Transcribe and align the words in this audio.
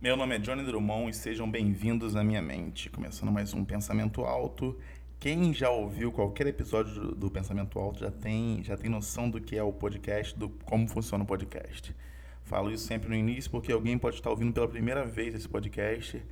Meu 0.00 0.16
nome 0.16 0.36
é 0.36 0.38
Johnny 0.38 0.62
Drummond 0.62 1.10
e 1.10 1.12
sejam 1.12 1.50
bem-vindos 1.50 2.14
à 2.14 2.22
minha 2.22 2.40
mente. 2.40 2.88
Começando 2.88 3.32
mais 3.32 3.52
um 3.52 3.64
Pensamento 3.64 4.22
Alto. 4.22 4.78
Quem 5.18 5.52
já 5.52 5.70
ouviu 5.70 6.12
qualquer 6.12 6.46
episódio 6.46 7.16
do, 7.16 7.28
Pensamento 7.28 7.80
Alto 7.80 7.98
já 7.98 8.10
tem, 8.12 8.62
já 8.62 8.76
tem 8.76 8.88
noção 8.88 9.28
do 9.28 9.40
que 9.40 9.56
é 9.56 9.62
o 9.62 9.72
podcast, 9.72 10.38
do 10.38 10.50
como 10.50 10.86
funciona 10.86 11.24
o 11.24 11.26
podcast. 11.26 11.96
Falo 12.44 12.70
isso 12.70 12.86
sempre 12.86 13.08
no 13.08 13.16
início 13.16 13.50
porque 13.50 13.72
alguém 13.72 13.98
pode 13.98 14.14
estar 14.14 14.30
ouvindo 14.30 14.52
pela 14.52 14.68
primeira 14.68 15.04
vez 15.04 15.34
esse 15.34 15.48
podcast. 15.48 16.24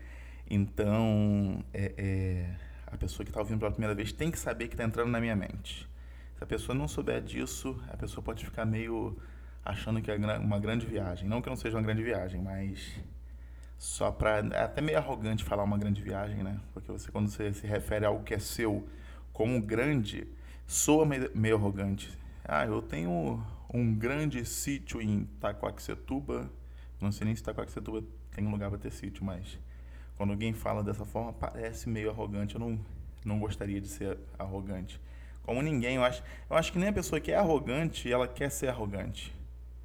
Então, 0.49 1.65
é, 1.75 1.93
é, 1.99 2.55
a 2.87 2.97
pessoa 2.97 3.25
que 3.25 3.31
está 3.31 3.41
ouvindo 3.41 3.59
pela 3.59 3.73
primeira 3.73 3.97
vez 3.97 4.13
tem 4.13 4.31
que 4.31 4.39
saber 4.39 4.69
que 4.69 4.75
está 4.75 4.85
entrando 4.85 5.11
na 5.11 5.21
minha 5.21 5.35
mente. 5.35 5.89
Se 6.37 6.45
a 6.45 6.47
pessoa 6.47 6.73
não 6.73 6.87
souber 6.87 7.21
disso, 7.21 7.77
a 7.89 7.97
pessoa 7.97 8.23
pode 8.23 8.45
ficar 8.45 8.65
meio 8.65 9.17
achando 9.65 10.01
que 10.01 10.09
é 10.09 10.15
uma 10.39 10.61
grande 10.61 10.87
viagem. 10.87 11.29
Não 11.29 11.43
que 11.43 11.49
não 11.49 11.57
seja 11.57 11.77
uma 11.77 11.83
grande 11.83 12.05
viagem, 12.05 12.41
mas 12.41 12.95
só 13.79 14.11
para 14.11 14.39
é 14.39 14.63
até 14.63 14.81
meio 14.81 14.99
arrogante 14.99 15.45
falar 15.45 15.63
uma 15.63 15.79
grande 15.79 16.03
viagem, 16.03 16.43
né? 16.43 16.61
Porque 16.73 16.91
você 16.91 17.11
quando 17.11 17.29
você 17.29 17.53
se 17.53 17.67
refere 17.67 18.05
a 18.05 18.09
algo 18.09 18.25
que 18.25 18.35
é 18.35 18.39
seu 18.39 18.87
como 19.33 19.61
grande, 19.61 20.27
soa 20.67 21.05
meio, 21.05 21.57
arrogante. 21.57 22.17
Ah, 22.45 22.65
eu 22.65 22.81
tenho 22.81 23.43
um 23.73 23.95
grande 23.95 24.45
sítio 24.47 25.01
em 25.01 25.25
Taquaquecetuba. 25.41 26.51
Não 27.01 27.13
sei 27.13 27.27
nem 27.27 27.37
se 27.37 27.43
Taquaquecetuba 27.43 28.03
tem 28.35 28.47
um 28.47 28.51
lugar 28.51 28.71
para 28.71 28.79
ter 28.79 28.91
sítio, 28.91 29.25
mas 29.25 29.59
quando 30.17 30.31
alguém 30.31 30.55
fala 30.55 30.83
dessa 30.83 31.05
forma, 31.05 31.33
parece 31.35 31.89
meio 31.89 32.11
arrogante. 32.11 32.55
Eu 32.55 32.61
não, 32.61 32.81
não 33.25 33.39
gostaria 33.39 33.81
de 33.81 33.89
ser 33.89 34.17
arrogante. 34.39 34.99
Como 35.43 35.61
ninguém, 35.61 35.97
eu 35.97 36.05
acho, 36.05 36.23
eu 36.49 36.57
acho 36.57 36.73
que 36.73 36.79
nem 36.79 36.89
a 36.89 36.93
pessoa 36.93 37.21
que 37.21 37.31
é 37.31 37.37
arrogante, 37.37 38.11
ela 38.11 38.27
quer 38.27 38.51
ser 38.51 38.69
arrogante. 38.69 39.35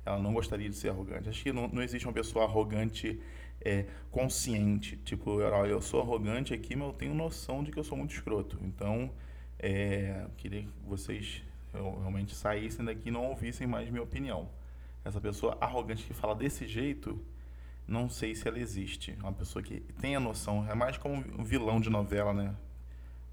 Ela 0.05 0.17
não 0.17 0.33
gostaria 0.33 0.69
de 0.69 0.75
ser 0.75 0.89
arrogante. 0.89 1.29
Acho 1.29 1.43
que 1.43 1.51
não, 1.51 1.67
não 1.67 1.83
existe 1.83 2.07
uma 2.07 2.13
pessoa 2.13 2.45
arrogante 2.45 3.21
é, 3.63 3.85
consciente. 4.09 4.97
Tipo, 4.97 5.39
eu, 5.39 5.65
eu 5.65 5.81
sou 5.81 6.01
arrogante 6.01 6.53
aqui, 6.53 6.75
mas 6.75 6.87
eu 6.87 6.93
tenho 6.93 7.13
noção 7.13 7.63
de 7.63 7.71
que 7.71 7.79
eu 7.79 7.83
sou 7.83 7.97
muito 7.97 8.13
escroto. 8.13 8.57
Então, 8.61 9.11
é, 9.59 10.25
queria 10.37 10.63
que 10.63 10.69
vocês 10.85 11.43
realmente 11.73 12.35
saíssem 12.35 12.83
daqui 12.83 13.09
e 13.09 13.11
não 13.11 13.25
ouvissem 13.27 13.67
mais 13.67 13.89
minha 13.89 14.03
opinião. 14.03 14.49
Essa 15.03 15.21
pessoa 15.21 15.57
arrogante 15.59 16.03
que 16.03 16.13
fala 16.13 16.35
desse 16.35 16.67
jeito, 16.67 17.19
não 17.87 18.09
sei 18.09 18.35
se 18.35 18.47
ela 18.47 18.59
existe. 18.59 19.17
Uma 19.19 19.33
pessoa 19.33 19.63
que 19.63 19.79
tem 19.99 20.15
a 20.15 20.19
noção, 20.19 20.69
é 20.69 20.75
mais 20.75 20.97
como 20.97 21.15
um 21.15 21.43
vilão 21.43 21.79
de 21.79 21.89
novela, 21.89 22.33
né? 22.33 22.55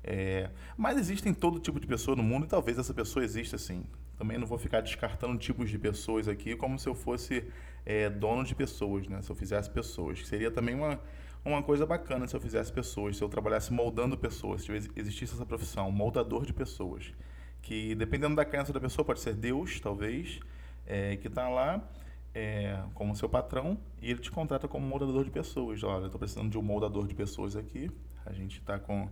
É, 0.02 0.50
mas 0.76 0.96
existem 0.96 1.34
todo 1.34 1.58
tipo 1.58 1.78
de 1.80 1.86
pessoa 1.86 2.16
no 2.16 2.22
mundo 2.22 2.46
e 2.46 2.48
talvez 2.48 2.78
essa 2.78 2.94
pessoa 2.94 3.24
exista 3.24 3.58
sim. 3.58 3.84
Também 4.18 4.36
não 4.36 4.46
vou 4.46 4.58
ficar 4.58 4.80
descartando 4.80 5.38
tipos 5.38 5.70
de 5.70 5.78
pessoas 5.78 6.26
aqui 6.26 6.56
como 6.56 6.76
se 6.76 6.88
eu 6.88 6.94
fosse 6.94 7.44
é, 7.86 8.10
dono 8.10 8.42
de 8.42 8.52
pessoas, 8.52 9.06
né? 9.06 9.22
Se 9.22 9.30
eu 9.30 9.36
fizesse 9.36 9.70
pessoas. 9.70 10.26
Seria 10.26 10.50
também 10.50 10.74
uma, 10.74 11.00
uma 11.44 11.62
coisa 11.62 11.86
bacana 11.86 12.26
se 12.26 12.34
eu 12.34 12.40
fizesse 12.40 12.72
pessoas, 12.72 13.16
se 13.16 13.22
eu 13.22 13.28
trabalhasse 13.28 13.72
moldando 13.72 14.18
pessoas, 14.18 14.62
se 14.62 14.72
existisse 14.96 15.34
essa 15.34 15.46
profissão, 15.46 15.90
moldador 15.92 16.44
de 16.44 16.52
pessoas. 16.52 17.14
Que 17.62 17.94
dependendo 17.94 18.34
da 18.34 18.44
crença 18.44 18.72
da 18.72 18.80
pessoa, 18.80 19.04
pode 19.04 19.20
ser 19.20 19.34
Deus, 19.34 19.78
talvez, 19.78 20.40
é, 20.84 21.16
que 21.16 21.28
está 21.28 21.48
lá 21.48 21.88
é, 22.34 22.76
como 22.94 23.14
seu 23.14 23.28
patrão 23.28 23.78
e 24.02 24.10
ele 24.10 24.20
te 24.20 24.32
contrata 24.32 24.66
como 24.66 24.84
moldador 24.84 25.22
de 25.22 25.30
pessoas. 25.30 25.80
Olha, 25.84 26.02
eu 26.02 26.06
estou 26.06 26.18
precisando 26.18 26.50
de 26.50 26.58
um 26.58 26.62
moldador 26.62 27.06
de 27.06 27.14
pessoas 27.14 27.54
aqui. 27.54 27.88
A 28.26 28.32
gente 28.32 28.58
está 28.58 28.80
com 28.80 29.08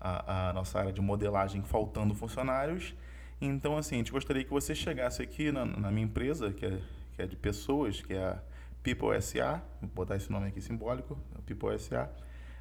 a, 0.00 0.48
a 0.48 0.52
nossa 0.54 0.78
área 0.78 0.92
de 0.92 1.00
modelagem 1.02 1.62
faltando 1.62 2.14
funcionários 2.14 2.94
então, 3.40 3.76
assim, 3.76 3.96
a 3.96 3.98
gente 3.98 4.12
gostaria 4.12 4.42
que 4.42 4.50
você 4.50 4.74
chegasse 4.74 5.22
aqui 5.22 5.52
na, 5.52 5.64
na 5.64 5.90
minha 5.90 6.06
empresa, 6.06 6.52
que 6.52 6.64
é, 6.64 6.80
que 7.14 7.22
é 7.22 7.26
de 7.26 7.36
pessoas, 7.36 8.00
que 8.00 8.14
é 8.14 8.24
a 8.24 8.42
People 8.82 9.20
SA, 9.20 9.62
vou 9.80 9.90
botar 9.90 10.16
esse 10.16 10.30
nome 10.30 10.48
aqui 10.48 10.60
simbólico, 10.60 11.18
People 11.44 11.78
SA. 11.78 12.10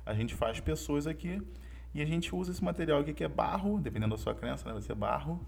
A 0.05 0.13
gente 0.13 0.35
faz 0.35 0.59
pessoas 0.59 1.07
aqui 1.07 1.41
e 1.93 2.01
a 2.01 2.05
gente 2.05 2.35
usa 2.35 2.51
esse 2.51 2.63
material 2.63 2.99
aqui 2.99 3.13
que 3.13 3.23
é 3.23 3.27
barro, 3.27 3.79
dependendo 3.79 4.15
da 4.15 4.21
sua 4.21 4.35
crença, 4.35 4.67
né, 4.67 4.73
vai 4.73 4.81
ser 4.81 4.95
barro, 4.95 5.39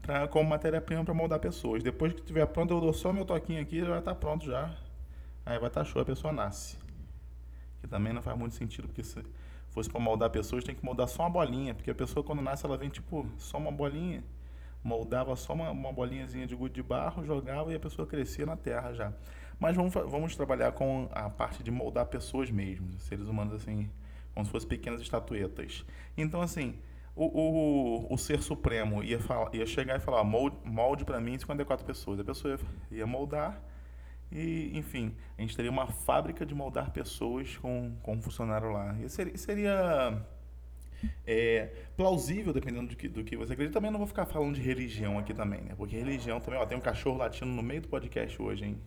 pra, 0.00 0.26
como 0.26 0.48
matéria-prima 0.48 1.04
para 1.04 1.12
moldar 1.12 1.38
pessoas. 1.40 1.82
Depois 1.82 2.14
que 2.14 2.20
estiver 2.20 2.46
pronto, 2.46 2.72
eu 2.72 2.80
dou 2.80 2.92
só 2.92 3.12
meu 3.12 3.26
toquinho 3.26 3.60
aqui, 3.60 3.80
já 3.80 3.88
vai 3.88 3.98
estar 3.98 4.14
tá 4.14 4.18
pronto 4.18 4.46
já. 4.46 4.74
Aí 5.44 5.58
vai 5.58 5.68
estar 5.68 5.80
tá 5.80 5.84
show, 5.84 6.00
a 6.00 6.04
pessoa 6.04 6.32
nasce. 6.32 6.78
Que 7.80 7.86
também 7.86 8.14
não 8.14 8.22
faz 8.22 8.36
muito 8.38 8.54
sentido, 8.54 8.88
porque 8.88 9.02
se 9.02 9.22
fosse 9.68 9.90
para 9.90 10.00
moldar 10.00 10.30
pessoas, 10.30 10.64
tem 10.64 10.74
que 10.74 10.84
moldar 10.84 11.06
só 11.06 11.24
uma 11.24 11.30
bolinha, 11.30 11.74
porque 11.74 11.90
a 11.90 11.94
pessoa 11.94 12.24
quando 12.24 12.40
nasce, 12.40 12.64
ela 12.64 12.78
vem 12.78 12.88
tipo 12.88 13.26
só 13.36 13.58
uma 13.58 13.70
bolinha 13.70 14.24
moldava 14.82 15.34
só 15.36 15.52
uma, 15.52 15.70
uma 15.70 15.92
bolinhazinha 15.92 16.46
de 16.46 16.54
gude 16.54 16.74
de 16.74 16.82
barro, 16.82 17.24
jogava 17.24 17.72
e 17.72 17.76
a 17.76 17.80
pessoa 17.80 18.06
crescia 18.06 18.46
na 18.46 18.56
terra 18.56 18.92
já. 18.92 19.12
Mas 19.58 19.74
vamos, 19.74 19.92
vamos 19.92 20.36
trabalhar 20.36 20.72
com 20.72 21.08
a 21.12 21.28
parte 21.28 21.62
de 21.62 21.70
moldar 21.70 22.06
pessoas 22.06 22.50
mesmo, 22.50 22.98
seres 23.00 23.26
humanos 23.26 23.54
assim, 23.54 23.90
como 24.32 24.46
se 24.46 24.52
fossem 24.52 24.68
pequenas 24.68 25.00
estatuetas. 25.00 25.84
Então, 26.16 26.40
assim, 26.40 26.78
o, 27.16 27.24
o, 27.24 28.14
o 28.14 28.16
ser 28.16 28.40
supremo 28.40 29.02
ia, 29.02 29.18
falar, 29.18 29.52
ia 29.52 29.66
chegar 29.66 29.96
e 29.96 30.00
falar: 30.00 30.22
molde, 30.22 30.56
molde 30.64 31.04
para 31.04 31.20
mim 31.20 31.36
54 31.36 31.84
pessoas. 31.84 32.20
A 32.20 32.24
pessoa 32.24 32.54
ia, 32.90 32.98
ia 32.98 33.06
moldar 33.06 33.60
e, 34.30 34.70
enfim, 34.74 35.14
a 35.36 35.40
gente 35.40 35.56
teria 35.56 35.70
uma 35.70 35.86
fábrica 35.86 36.44
de 36.44 36.54
moldar 36.54 36.90
pessoas 36.90 37.56
com, 37.56 37.96
com 38.02 38.14
um 38.14 38.22
funcionário 38.22 38.70
lá. 38.70 38.96
E 39.02 39.08
seria, 39.08 39.36
seria 39.36 40.26
é, 41.26 41.72
plausível, 41.96 42.52
dependendo 42.52 42.88
do 42.88 42.96
que, 42.96 43.08
do 43.08 43.24
que 43.24 43.36
você 43.36 43.52
acredita. 43.52 43.74
Também 43.74 43.90
não 43.90 43.98
vou 43.98 44.06
ficar 44.06 44.26
falando 44.26 44.54
de 44.54 44.60
religião 44.60 45.18
aqui 45.18 45.34
também, 45.34 45.60
né? 45.60 45.74
Porque 45.76 45.96
religião 45.96 46.40
também, 46.40 46.58
ó, 46.58 46.66
tem 46.66 46.76
um 46.76 46.80
cachorro 46.80 47.18
latindo 47.18 47.50
no 47.50 47.62
meio 47.62 47.80
do 47.80 47.88
podcast 47.88 48.40
hoje, 48.40 48.64
hein? 48.64 48.78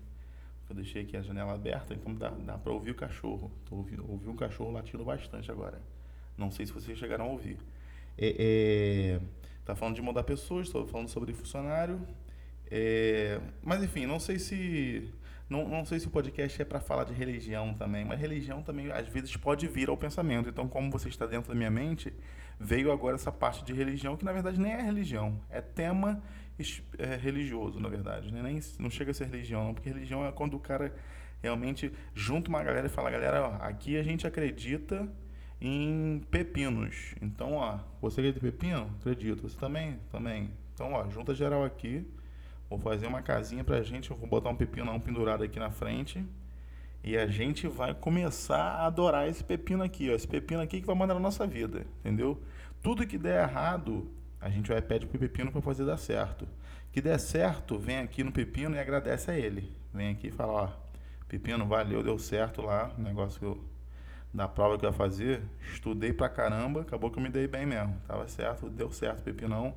Eu 0.70 0.76
deixei 0.76 1.02
aqui 1.02 1.18
a 1.18 1.22
janela 1.22 1.54
aberta, 1.54 1.94
então 1.94 2.16
dá, 2.16 2.30
dá 2.30 2.58
pra 2.58 2.72
ouvir 2.72 2.92
o 2.92 2.96
cachorro. 2.96 3.52
Tô 3.66 3.76
ouvindo, 3.76 4.10
ouvi 4.10 4.30
um 4.30 4.36
cachorro 4.36 4.72
latindo 4.72 5.04
bastante 5.04 5.52
agora. 5.52 5.82
Não 6.38 6.50
sei 6.50 6.66
se 6.66 6.72
vocês 6.72 6.98
chegaram 6.98 7.26
a 7.26 7.28
ouvir. 7.28 7.58
É, 8.18 8.36
é, 8.38 9.20
tá 9.66 9.76
falando 9.76 9.96
de 9.96 10.02
mudar 10.02 10.24
pessoas, 10.24 10.68
estou 10.68 10.88
falando 10.88 11.10
sobre 11.10 11.34
funcionário. 11.34 12.00
É, 12.70 13.42
mas 13.62 13.84
enfim, 13.84 14.06
não 14.06 14.18
sei 14.18 14.40
se 14.40 15.12
não, 15.52 15.68
não 15.68 15.84
sei 15.84 16.00
se 16.00 16.08
o 16.08 16.10
podcast 16.10 16.62
é 16.62 16.64
para 16.64 16.80
falar 16.80 17.04
de 17.04 17.14
religião 17.14 17.74
também, 17.74 18.06
mas 18.06 18.18
religião 18.18 18.64
também 18.64 18.90
às 18.90 19.06
vezes 19.10 19.36
pode 19.36 19.68
vir 19.68 19.90
ao 19.90 19.98
pensamento. 19.98 20.48
Então, 20.48 20.66
como 20.66 20.90
você 20.90 21.10
está 21.10 21.26
dentro 21.26 21.50
da 21.50 21.56
minha 21.56 21.70
mente, 21.70 22.14
veio 22.58 22.90
agora 22.90 23.16
essa 23.16 23.34
parte 23.34 23.66
de 23.66 23.74
religião 23.74 24.16
que 24.16 24.24
na 24.24 24.32
verdade 24.32 24.58
nem 24.58 24.72
é 24.72 24.82
religião, 24.82 25.42
é 25.50 25.60
tema 25.60 26.24
é, 26.98 27.18
religioso, 27.18 27.82
na 27.82 27.90
verdade. 27.90 28.32
Né? 28.32 28.42
Nem, 28.42 28.62
não 28.80 28.90
chega 28.90 29.12
a 29.12 29.14
ser 29.14 29.26
religião, 29.26 29.66
não, 29.66 29.74
porque 29.74 29.90
religião 29.90 30.26
é 30.26 30.32
quando 30.32 30.54
o 30.54 30.60
cara 30.60 30.96
realmente 31.44 31.92
junta 32.16 32.48
uma 32.48 32.64
galera 32.64 32.88
e 32.88 32.90
fala: 32.90 33.12
galera, 33.12 33.46
ó, 33.46 33.56
aqui 33.62 33.98
a 33.98 34.04
gente 34.04 34.26
acredita 34.26 35.06
em 35.60 36.22
pepinos. 36.32 37.14
Então, 37.22 37.56
ó, 37.56 37.78
você 38.02 38.22
acredita 38.22 38.40
em 38.40 38.52
pepino? 38.52 38.96
Acredito. 39.02 39.42
Você 39.42 39.60
também? 39.60 40.00
Também. 40.10 40.50
Então, 40.74 40.94
ó, 40.94 41.10
junta 41.10 41.36
geral 41.36 41.66
aqui 41.66 42.08
Vou 42.72 42.80
fazer 42.80 43.06
uma 43.06 43.22
casinha 43.22 43.66
pra 43.66 43.84
gente, 43.84 44.12
eu 44.12 44.16
vou 44.16 44.30
botar 44.30 44.50
um 44.50 44.56
pepino 44.56 44.98
pendurado 45.02 45.44
aqui 45.44 45.60
na 45.60 45.70
frente. 45.70 46.26
E 47.04 47.18
a 47.18 47.28
gente 47.28 47.68
vai 47.68 47.94
começar 47.94 48.62
a 48.62 48.86
adorar 48.86 49.28
esse 49.28 49.44
pepino 49.44 49.84
aqui, 49.84 50.10
ó. 50.10 50.14
Esse 50.14 50.26
pepino 50.26 50.62
aqui 50.62 50.80
que 50.80 50.88
vai 50.88 50.96
mandar 50.96 51.14
na 51.14 51.20
nossa 51.20 51.46
vida, 51.46 51.86
entendeu? 52.00 52.42
Tudo 52.82 53.06
que 53.06 53.18
der 53.18 53.44
errado, 53.44 54.10
a 54.40 54.50
gente 54.50 54.70
vai 54.70 54.82
pedir 54.82 55.06
pro 55.06 55.20
pepino 55.20 55.52
para 55.52 55.62
fazer 55.62 55.84
dar 55.84 55.98
certo. 55.98 56.48
Que 56.94 57.02
der 57.02 57.20
certo, 57.20 57.78
vem 57.78 57.98
aqui 57.98 58.24
no 58.24 58.32
pepino 58.32 58.74
e 58.74 58.80
agradece 58.80 59.30
a 59.32 59.38
ele. 59.38 59.70
Vem 59.94 60.08
aqui 60.08 60.28
e 60.28 60.32
fala, 60.32 60.54
ó, 60.54 60.70
pepino, 61.28 61.66
valeu, 61.66 62.02
deu 62.02 62.18
certo 62.18 62.62
lá, 62.62 62.90
o 62.98 63.02
negócio 63.02 63.38
que 63.38 63.46
eu, 63.46 63.62
da 64.34 64.48
prova 64.48 64.78
que 64.78 64.86
eu 64.86 64.92
ia 64.92 64.96
fazer, 64.96 65.42
estudei 65.74 66.14
pra 66.14 66.30
caramba, 66.30 66.84
acabou 66.84 67.12
que 67.12 67.20
eu 67.20 67.24
me 67.24 67.30
dei 67.30 67.48
bem 67.48 67.66
mesmo. 67.66 67.98
Tava 68.08 68.26
certo, 68.30 68.70
deu 68.70 68.90
certo, 68.94 69.22
pepinão, 69.24 69.74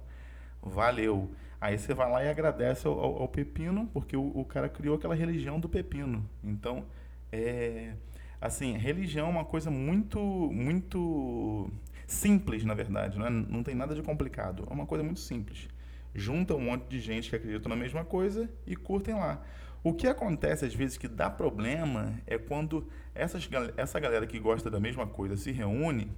valeu. 0.64 1.30
Aí 1.60 1.78
você 1.78 1.94
vai 1.94 2.10
lá 2.10 2.24
e 2.24 2.28
agradece 2.28 2.86
ao, 2.86 2.98
ao, 2.98 3.22
ao 3.22 3.28
pepino, 3.28 3.88
porque 3.92 4.16
o, 4.16 4.32
o, 4.34 4.44
cara 4.44 4.68
criou 4.68 4.96
aquela 4.96 5.14
religião 5.14 5.58
do 5.58 5.68
pepino. 5.68 6.28
Então, 6.42 6.84
é, 7.32 7.94
assim, 8.40 8.76
religião 8.76 9.28
é 9.28 9.30
uma 9.30 9.44
coisa 9.44 9.70
muito, 9.70 10.18
muito 10.20 11.70
simples, 12.06 12.64
na 12.64 12.74
verdade. 12.74 13.18
Não, 13.18 13.26
é, 13.26 13.30
não 13.30 13.62
tem 13.62 13.74
nada 13.74 13.94
de 13.94 14.02
complicado. 14.02 14.66
É 14.68 14.72
uma 14.72 14.86
coisa 14.86 15.02
muito 15.02 15.20
simples. 15.20 15.68
Junta 16.14 16.54
um 16.54 16.60
monte 16.60 16.86
de 16.86 17.00
gente 17.00 17.30
que 17.30 17.36
acredita 17.36 17.68
na 17.68 17.76
mesma 17.76 18.04
coisa 18.04 18.48
e 18.66 18.76
curtem 18.76 19.14
lá. 19.14 19.42
O 19.82 19.92
que 19.92 20.06
acontece 20.06 20.64
às 20.64 20.74
vezes 20.74 20.96
que 20.96 21.08
dá 21.08 21.28
problema 21.28 22.14
é 22.26 22.38
quando 22.38 22.88
essas, 23.14 23.48
essa 23.76 24.00
galera 24.00 24.26
que 24.26 24.38
gosta 24.38 24.70
da 24.70 24.80
mesma 24.80 25.06
coisa 25.06 25.36
se 25.36 25.52
reúne 25.52 26.10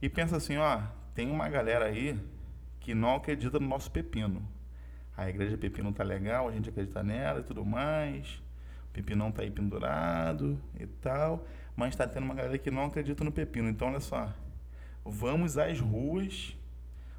e 0.00 0.08
pensa 0.08 0.36
assim, 0.36 0.56
ó, 0.56 0.80
tem 1.14 1.30
uma 1.30 1.48
galera 1.48 1.86
aí 1.86 2.18
que 2.82 2.94
não 2.94 3.16
acredita 3.16 3.58
no 3.58 3.66
nosso 3.66 3.90
pepino 3.90 4.46
a 5.16 5.28
igreja 5.28 5.58
Pepino 5.58 5.92
tá 5.92 6.02
legal, 6.02 6.48
a 6.48 6.52
gente 6.52 6.68
acredita 6.68 7.02
nela 7.02 7.40
e 7.40 7.42
tudo 7.42 7.64
mais. 7.64 8.42
O 8.88 8.92
Pepinão 8.92 9.30
tá 9.30 9.42
aí 9.42 9.50
pendurado 9.50 10.60
e 10.78 10.86
tal. 10.86 11.46
Mas 11.76 11.96
tá 11.96 12.06
tendo 12.06 12.24
uma 12.24 12.34
galera 12.34 12.56
que 12.58 12.70
não 12.70 12.86
acredita 12.86 13.22
no 13.24 13.32
Pepino. 13.32 13.68
Então, 13.68 13.88
olha 13.88 14.00
só. 14.00 14.32
Vamos 15.04 15.58
às 15.58 15.80
ruas 15.80 16.56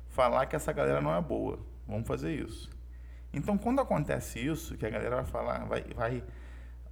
falar 0.07 0.45
que 0.45 0.55
essa 0.55 0.71
galera 0.71 1.01
não 1.01 1.15
é 1.15 1.21
boa. 1.21 1.59
Vamos 1.87 2.07
fazer 2.07 2.33
isso. 2.33 2.69
Então, 3.33 3.57
quando 3.57 3.81
acontece 3.81 4.39
isso, 4.39 4.77
que 4.77 4.85
a 4.85 4.89
galera 4.89 5.17
vai 5.17 5.25
falar, 5.25 5.65
vai, 5.65 5.83
vai 5.95 6.23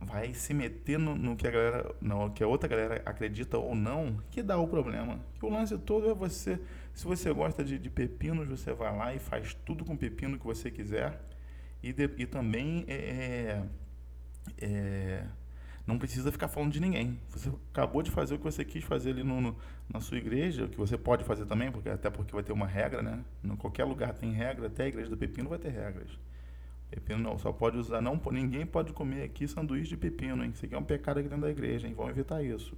vai 0.01 0.33
se 0.33 0.53
meter 0.53 0.98
no, 0.98 1.15
no, 1.15 1.36
que 1.36 1.48
a 1.48 1.51
galera, 1.51 1.95
no 2.01 2.31
que 2.31 2.44
a 2.44 2.48
outra 2.48 2.68
galera 2.68 3.01
acredita 3.06 3.57
ou 3.57 3.75
não, 3.75 4.18
que 4.31 4.42
dá 4.42 4.57
o 4.57 4.68
problema. 4.68 5.19
O 5.42 5.50
lance 5.50 5.77
todo 5.77 6.09
é 6.09 6.13
você, 6.13 6.59
se 6.94 7.06
você 7.06 7.31
gosta 7.31 7.63
de, 7.63 7.77
de 7.77 7.89
pepinos, 7.89 8.48
você 8.48 8.74
vai 8.74 8.95
lá 8.95 9.13
e 9.13 9.19
faz 9.19 9.53
tudo 9.53 9.86
com 9.86 9.95
pepino 9.95 10.39
que 10.39 10.45
você 10.45 10.71
quiser. 10.71 11.21
E, 11.83 11.94
de, 11.94 12.09
e 12.18 12.25
também 12.25 12.83
é, 12.88 13.63
é, 14.59 14.65
é 14.65 15.24
não 15.86 15.98
precisa 15.98 16.31
ficar 16.31 16.48
falando 16.48 16.71
de 16.71 16.80
ninguém. 16.80 17.19
Você 17.30 17.51
acabou 17.71 18.01
de 18.01 18.12
fazer 18.12 18.36
o 18.36 18.38
que 18.38 18.44
você 18.44 18.63
quis 18.63 18.83
fazer 18.83 19.12
ali 19.12 19.24
no, 19.24 19.42
no, 19.42 19.57
na 19.89 20.00
sua 20.00 20.18
igreja, 20.18 20.65
o 20.65 20.69
que 20.69 20.77
você 20.77 20.98
pode 20.98 21.24
fazer 21.24 21.45
também, 21.45 21.71
porque 21.71 21.89
até 21.89 22.09
porque 22.09 22.33
vai 22.33 22.44
ter 22.44 22.53
uma 22.53 22.68
regra, 22.68 23.01
né? 23.01 23.24
Em 23.44 23.56
qualquer 23.56 23.83
lugar 23.83 24.13
tem 24.13 24.31
regra, 24.31 24.68
até 24.68 24.83
a 24.83 24.88
igreja 24.88 25.09
do 25.09 25.18
pepino 25.18 25.50
vai 25.50 25.59
ter 25.59 25.69
regras. 25.69 26.09
Pepino 26.92 27.20
não, 27.20 27.38
só 27.40 27.54
pode 27.54 27.78
usar, 27.78 28.02
não, 28.02 28.20
ninguém 28.32 28.66
pode 28.66 28.92
comer 28.92 29.24
aqui 29.24 29.48
sanduíche 29.48 29.92
de 29.92 29.98
pepino, 29.98 30.44
hein? 30.44 30.52
Isso 30.54 30.66
aqui 30.66 30.76
é 30.76 30.78
um 30.78 30.84
pecado 30.84 31.20
aqui 31.20 31.30
dentro 31.30 31.46
da 31.46 31.50
igreja, 31.50 31.88
hein? 31.88 31.94
Vão 31.94 32.10
evitar 32.10 32.44
isso. 32.44 32.76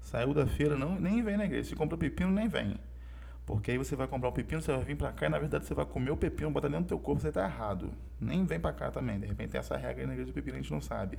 Saiu 0.00 0.32
da 0.32 0.46
feira, 0.46 0.76
não, 0.76 0.98
nem 0.98 1.20
vem 1.22 1.36
na 1.36 1.44
igreja. 1.44 1.70
Se 1.70 1.74
compra 1.74 1.98
pepino, 1.98 2.30
nem 2.30 2.46
vem. 2.46 2.76
Porque 3.44 3.72
aí 3.72 3.78
você 3.78 3.96
vai 3.96 4.06
comprar 4.06 4.28
um 4.28 4.32
pepino, 4.32 4.62
você 4.62 4.70
vai 4.70 4.84
vir 4.84 4.96
para 4.96 5.10
cá 5.10 5.26
e 5.26 5.28
na 5.28 5.38
verdade 5.38 5.66
você 5.66 5.74
vai 5.74 5.84
comer 5.84 6.10
o 6.12 6.16
pepino, 6.16 6.50
botar 6.50 6.68
dentro 6.68 6.84
do 6.84 6.88
teu 6.88 6.98
corpo, 6.98 7.20
você 7.20 7.32
tá 7.32 7.44
errado. 7.44 7.90
Nem 8.20 8.44
vem 8.44 8.60
para 8.60 8.72
cá 8.72 8.90
também. 8.92 9.18
De 9.18 9.26
repente 9.26 9.50
tem 9.50 9.58
essa 9.58 9.76
regra 9.76 10.02
aí 10.02 10.06
na 10.06 10.12
igreja 10.12 10.30
do 10.30 10.34
pepino, 10.34 10.56
a 10.56 10.60
gente 10.60 10.70
não 10.70 10.80
sabe. 10.80 11.18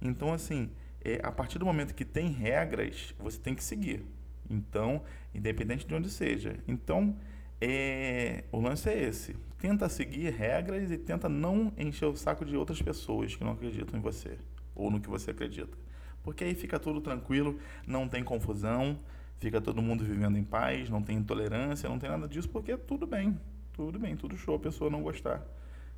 Então, 0.00 0.32
assim, 0.32 0.70
é, 1.04 1.18
a 1.22 1.32
partir 1.32 1.58
do 1.58 1.66
momento 1.66 1.94
que 1.94 2.04
tem 2.04 2.28
regras, 2.28 3.12
você 3.18 3.38
tem 3.38 3.54
que 3.54 3.64
seguir. 3.64 4.04
Então, 4.48 5.02
independente 5.34 5.86
de 5.86 5.94
onde 5.94 6.10
seja. 6.10 6.56
Então, 6.68 7.16
é, 7.60 8.44
o 8.52 8.60
lance 8.60 8.88
é 8.88 9.02
esse. 9.02 9.34
Tenta 9.58 9.88
seguir 9.88 10.30
regras 10.30 10.90
e 10.90 10.98
tenta 10.98 11.28
não 11.28 11.72
encher 11.76 12.06
o 12.06 12.16
saco 12.16 12.44
de 12.44 12.56
outras 12.56 12.80
pessoas 12.80 13.34
que 13.34 13.42
não 13.42 13.52
acreditam 13.52 13.98
em 13.98 14.02
você 14.02 14.38
ou 14.74 14.90
no 14.90 15.00
que 15.00 15.08
você 15.08 15.30
acredita. 15.30 15.76
Porque 16.22 16.44
aí 16.44 16.54
fica 16.54 16.78
tudo 16.78 17.00
tranquilo, 17.00 17.58
não 17.86 18.08
tem 18.08 18.22
confusão, 18.22 18.98
fica 19.38 19.60
todo 19.60 19.80
mundo 19.80 20.04
vivendo 20.04 20.36
em 20.36 20.44
paz, 20.44 20.90
não 20.90 21.02
tem 21.02 21.16
intolerância, 21.16 21.88
não 21.88 21.98
tem 21.98 22.10
nada 22.10 22.28
disso, 22.28 22.48
porque 22.48 22.76
tudo 22.76 23.06
bem, 23.06 23.38
tudo 23.72 23.98
bem, 23.98 24.16
tudo 24.16 24.36
show 24.36 24.56
a 24.56 24.58
pessoa 24.58 24.90
não 24.90 25.02
gostar 25.02 25.42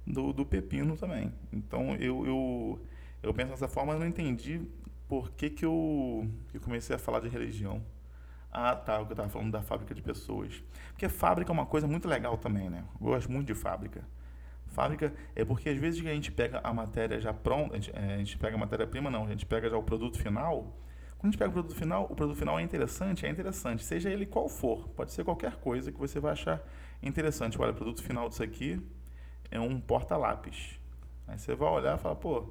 do, 0.07 0.33
do 0.33 0.45
pepino 0.45 0.97
também. 0.97 1.33
Então 1.53 1.95
eu, 1.97 2.27
eu, 2.27 2.81
eu 3.23 3.35
penso 3.35 3.51
dessa 3.51 3.69
forma, 3.69 3.95
eu 3.95 3.99
não 3.99 4.07
entendi 4.07 4.61
por 5.09 5.31
que, 5.33 5.51
que 5.51 5.65
eu, 5.65 6.29
eu 6.53 6.61
comecei 6.61 6.95
a 6.95 6.99
falar 6.99 7.21
de 7.21 7.29
religião. 7.29 7.83
Ah, 8.51 8.75
tá, 8.75 9.01
o 9.01 9.05
que 9.07 9.13
eu 9.13 9.15
estava 9.15 9.29
falando 9.29 9.53
da 9.53 9.63
fábrica 9.63 9.95
de 9.95 10.03
pessoas. 10.03 10.63
Porque 10.91 11.09
fábrica 11.09 11.51
é 11.51 11.55
uma 11.55 11.67
coisa 11.67 11.87
muito 11.87 12.09
legal 12.09 12.37
também, 12.39 12.71
né? 12.71 12.85
Eu 13.01 13.07
gosto 13.09 13.31
muito 13.31 13.47
de 13.47 13.55
fábrica. 13.55 14.05
Fábrica 14.69 15.13
é 15.35 15.45
porque 15.45 15.69
às 15.69 15.79
vezes 15.79 16.05
a 16.05 16.11
gente 16.11 16.31
pega 16.33 16.61
a 16.63 16.73
matéria 16.73 17.21
já 17.21 17.33
pronta, 17.33 17.75
a 17.75 17.77
gente, 17.79 17.91
é, 17.95 18.15
a 18.15 18.19
gente 18.19 18.39
pega 18.39 18.57
a 18.57 18.59
matéria-prima, 18.59 19.11
não, 19.11 19.25
a 19.25 19.29
gente 19.29 19.47
pega 19.47 19.69
já 19.69 19.77
o 19.77 19.83
produto 19.83 20.19
final. 20.19 20.77
Quando 21.19 21.25
a 21.25 21.27
gente 21.33 21.39
pega 21.39 21.51
o 21.51 21.53
produto 21.53 21.75
final, 21.75 22.05
o 22.11 22.15
produto 22.15 22.37
final 22.37 22.59
é 22.59 22.63
interessante, 22.63 23.27
é 23.27 23.29
interessante, 23.29 23.83
seja 23.83 24.09
ele 24.11 24.25
qual 24.25 24.49
for, 24.49 24.89
pode 24.91 25.13
ser 25.13 25.25
qualquer 25.25 25.57
coisa 25.57 25.91
que 25.91 25.99
você 25.99 26.21
vai 26.21 26.33
achar 26.33 26.63
interessante. 27.03 27.61
Olha, 27.61 27.73
o 27.73 27.75
produto 27.75 28.03
final 28.03 28.29
disso 28.29 28.43
aqui 28.43 28.81
é 29.51 29.59
um 29.59 29.81
porta-lápis. 29.81 30.79
Aí 31.27 31.39
você 31.39 31.55
vai 31.55 31.69
olhar 31.71 31.97
e 31.97 32.01
fala, 32.01 32.15
pô, 32.15 32.47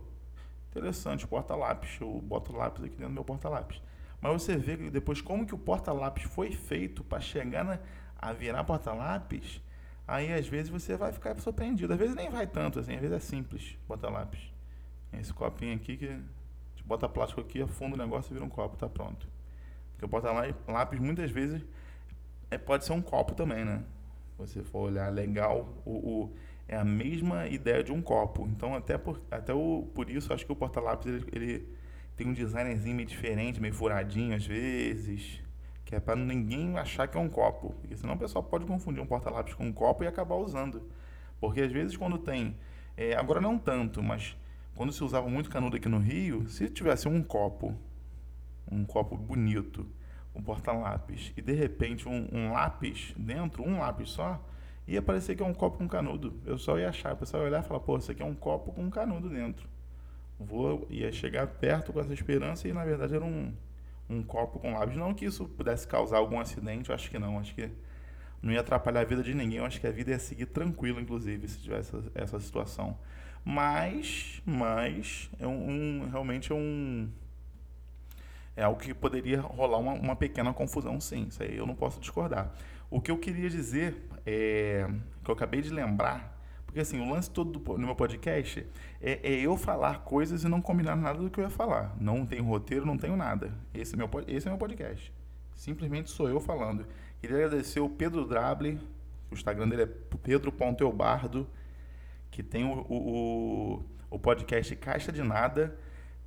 interessante, 0.69 1.25
porta-lápis, 1.25 1.97
eu 2.01 2.21
boto 2.21 2.55
lápis 2.55 2.83
aqui 2.83 2.95
dentro 2.95 3.07
do 3.07 3.13
meu 3.13 3.23
porta-lápis. 3.23 3.81
Mas 4.27 4.43
você 4.43 4.57
vê 4.57 4.75
depois 4.89 5.21
como 5.21 5.45
que 5.45 5.55
o 5.55 5.57
porta-lápis 5.57 6.23
foi 6.23 6.51
feito 6.51 7.01
para 7.01 7.21
chegar 7.21 7.63
na, 7.63 7.79
a 8.17 8.33
virar 8.33 8.61
porta-lápis, 8.65 9.61
aí 10.05 10.33
às 10.33 10.45
vezes 10.45 10.69
você 10.69 10.97
vai 10.97 11.13
ficar 11.13 11.39
surpreendido. 11.39 11.93
Às 11.93 11.99
vezes 11.99 12.13
nem 12.13 12.29
vai 12.29 12.45
tanto 12.45 12.77
assim, 12.77 12.95
às 12.95 12.99
vezes 12.99 13.15
é 13.15 13.19
simples, 13.19 13.77
porta-lápis. 13.87 14.41
Esse 15.13 15.33
copinho 15.33 15.73
aqui 15.73 15.95
que 15.95 16.21
bota 16.83 17.07
plástico 17.07 17.39
aqui, 17.39 17.61
afunda 17.61 17.95
o 17.95 17.97
negócio 17.97 18.31
e 18.31 18.33
vira 18.33 18.43
um 18.43 18.49
copo, 18.49 18.75
tá 18.75 18.89
pronto. 18.89 19.27
Porque 19.91 20.03
o 20.03 20.09
porta-lápis 20.09 20.99
muitas 20.99 21.31
vezes 21.31 21.63
é, 22.51 22.57
pode 22.57 22.83
ser 22.83 22.91
um 22.91 23.01
copo 23.01 23.33
também, 23.33 23.63
né? 23.63 23.81
Você 24.37 24.61
for 24.61 24.89
olhar 24.89 25.09
legal, 25.09 25.69
o, 25.85 25.91
o, 25.91 26.35
é 26.67 26.75
a 26.75 26.83
mesma 26.83 27.47
ideia 27.47 27.81
de 27.81 27.93
um 27.93 28.01
copo. 28.01 28.45
Então 28.45 28.75
até 28.75 28.97
por, 28.97 29.21
até 29.31 29.53
o, 29.53 29.87
por 29.95 30.09
isso 30.09 30.33
acho 30.33 30.45
que 30.45 30.51
o 30.51 30.55
porta-lápis 30.55 31.07
ele, 31.07 31.25
ele 31.31 31.77
tem 32.17 32.27
um 32.27 32.33
designzinho 32.33 32.95
meio 32.95 33.07
diferente, 33.07 33.61
meio 33.61 33.73
furadinho 33.73 34.35
às 34.35 34.45
vezes, 34.45 35.39
que 35.85 35.95
é 35.95 35.99
para 35.99 36.15
ninguém 36.15 36.75
achar 36.77 37.07
que 37.07 37.15
é 37.15 37.19
um 37.19 37.29
copo, 37.29 37.75
porque 37.79 37.95
senão 37.95 38.15
o 38.15 38.17
pessoal 38.17 38.43
pode 38.43 38.65
confundir 38.65 39.01
um 39.01 39.05
porta-lápis 39.05 39.53
com 39.53 39.67
um 39.67 39.71
copo 39.71 40.03
e 40.03 40.07
acabar 40.07 40.35
usando. 40.35 40.81
Porque 41.39 41.61
às 41.61 41.71
vezes 41.71 41.95
quando 41.95 42.17
tem, 42.17 42.57
é, 42.97 43.15
agora 43.15 43.39
não 43.39 43.57
tanto, 43.59 44.01
mas 44.01 44.35
quando 44.75 44.91
se 44.91 45.03
usava 45.03 45.29
muito 45.29 45.49
canudo 45.49 45.77
aqui 45.77 45.87
no 45.87 45.99
Rio, 45.99 46.47
se 46.49 46.67
tivesse 46.69 47.07
um 47.07 47.21
copo, 47.21 47.77
um 48.69 48.83
copo 48.83 49.15
bonito, 49.15 49.85
um 50.33 50.41
porta-lápis, 50.41 51.31
e 51.37 51.41
de 51.41 51.53
repente 51.53 52.09
um, 52.09 52.27
um, 52.31 52.51
lápis 52.51 53.13
dentro, 53.15 53.63
um 53.63 53.77
lápis 53.77 54.09
só, 54.09 54.43
ia 54.87 55.03
parecer 55.03 55.35
que 55.35 55.43
é 55.43 55.45
um 55.45 55.53
copo 55.53 55.77
com 55.77 55.87
canudo. 55.87 56.41
Eu 56.45 56.57
só 56.57 56.79
ia 56.79 56.89
achar, 56.89 57.13
o 57.13 57.17
pessoal 57.17 57.43
ia 57.43 57.49
olhar 57.49 57.63
e 57.63 57.67
falar, 57.67 57.79
pô, 57.79 57.95
isso 57.95 58.11
aqui 58.11 58.23
é 58.23 58.25
um 58.25 58.35
copo 58.35 58.71
com 58.71 58.89
canudo 58.89 59.29
dentro 59.29 59.76
vou 60.39 60.85
ia 60.89 61.11
chegar 61.11 61.47
perto 61.47 61.91
com 61.91 61.99
essa 61.99 62.13
esperança 62.13 62.67
e 62.67 62.73
na 62.73 62.85
verdade 62.85 63.15
era 63.15 63.25
um, 63.25 63.53
um 64.09 64.23
copo 64.23 64.59
com 64.59 64.73
lábios. 64.73 64.97
Não 64.97 65.13
que 65.13 65.25
isso 65.25 65.45
pudesse 65.45 65.87
causar 65.87 66.17
algum 66.17 66.39
acidente, 66.39 66.89
eu 66.89 66.95
acho 66.95 67.09
que 67.09 67.19
não. 67.19 67.39
Acho 67.39 67.53
que 67.55 67.69
não 68.41 68.53
ia 68.53 68.61
atrapalhar 68.61 69.01
a 69.01 69.05
vida 69.05 69.23
de 69.23 69.33
ninguém. 69.33 69.57
Eu 69.57 69.65
acho 69.65 69.79
que 69.79 69.87
a 69.87 69.91
vida 69.91 70.11
ia 70.11 70.19
seguir 70.19 70.45
tranquila, 70.47 71.01
inclusive, 71.01 71.47
se 71.47 71.59
tivesse 71.59 71.95
essa, 71.95 72.11
essa 72.13 72.39
situação. 72.39 72.97
Mas, 73.43 74.41
mas 74.45 75.29
é 75.39 75.47
um, 75.47 75.69
um, 75.69 76.09
realmente 76.09 76.51
é 76.51 76.55
um 76.55 77.09
é 78.55 78.63
algo 78.63 78.79
que 78.79 78.93
poderia 78.93 79.39
rolar 79.39 79.77
uma, 79.77 79.93
uma 79.93 80.15
pequena 80.15 80.51
confusão, 80.51 80.99
sim. 80.99 81.27
Isso 81.29 81.43
aí 81.43 81.55
eu 81.55 81.65
não 81.65 81.75
posso 81.75 81.99
discordar. 81.99 82.51
O 82.89 82.99
que 82.99 83.11
eu 83.11 83.17
queria 83.17 83.49
dizer 83.49 84.09
é 84.25 84.89
que 85.23 85.29
eu 85.29 85.33
acabei 85.33 85.61
de 85.61 85.69
lembrar 85.69 86.36
porque 86.67 86.81
assim, 86.81 86.99
o 86.99 87.09
lance 87.09 87.31
todo 87.31 87.57
do, 87.57 87.77
no 87.77 87.87
meu 87.87 87.95
podcast 87.95 88.63
é, 89.01 89.19
é, 89.23 89.39
eu 89.39 89.57
falar 89.57 90.03
coisas 90.03 90.43
e 90.43 90.47
não 90.47 90.61
combinar 90.61 90.95
nada 90.95 91.17
do 91.17 91.29
que 91.29 91.39
eu 91.39 91.45
ia 91.45 91.49
falar. 91.49 91.95
Não 91.99 92.25
tenho 92.25 92.43
roteiro, 92.43 92.85
não 92.85 92.97
tenho 92.97 93.15
nada. 93.15 93.51
Esse 93.73 93.95
é 93.95 93.97
meu, 93.97 94.09
esse 94.27 94.47
é 94.47 94.51
meu 94.51 94.59
podcast. 94.59 95.11
Simplesmente 95.55 96.11
sou 96.11 96.29
eu 96.29 96.39
falando. 96.39 96.85
Queria 97.19 97.37
agradecer 97.37 97.79
o 97.79 97.89
Pedro 97.89 98.25
Drable, 98.27 98.79
o 99.31 99.33
Instagram 99.33 99.69
dele 99.69 99.83
é 99.83 99.89
pedro.eubardo, 100.21 101.47
que 102.29 102.43
tem 102.43 102.65
o, 102.65 102.85
o, 102.87 103.85
o 104.11 104.19
podcast 104.19 104.75
Caixa 104.75 105.11
de 105.11 105.23
Nada, 105.23 105.75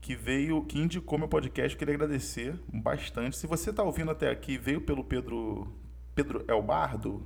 que 0.01 0.17
veio, 0.17 0.65
que 0.65 0.79
indicou 0.79 1.19
meu 1.19 1.29
podcast. 1.29 1.77
Queria 1.77 1.95
agradecer 1.95 2.59
bastante. 2.73 3.37
Se 3.37 3.47
você 3.47 3.71
está 3.71 3.83
ouvindo 3.83 4.11
até 4.11 4.31
aqui, 4.31 4.57
veio 4.57 4.81
pelo 4.81 5.05
Pedro, 5.05 5.71
Pedro 6.14 6.45
Elbardo, 6.49 7.25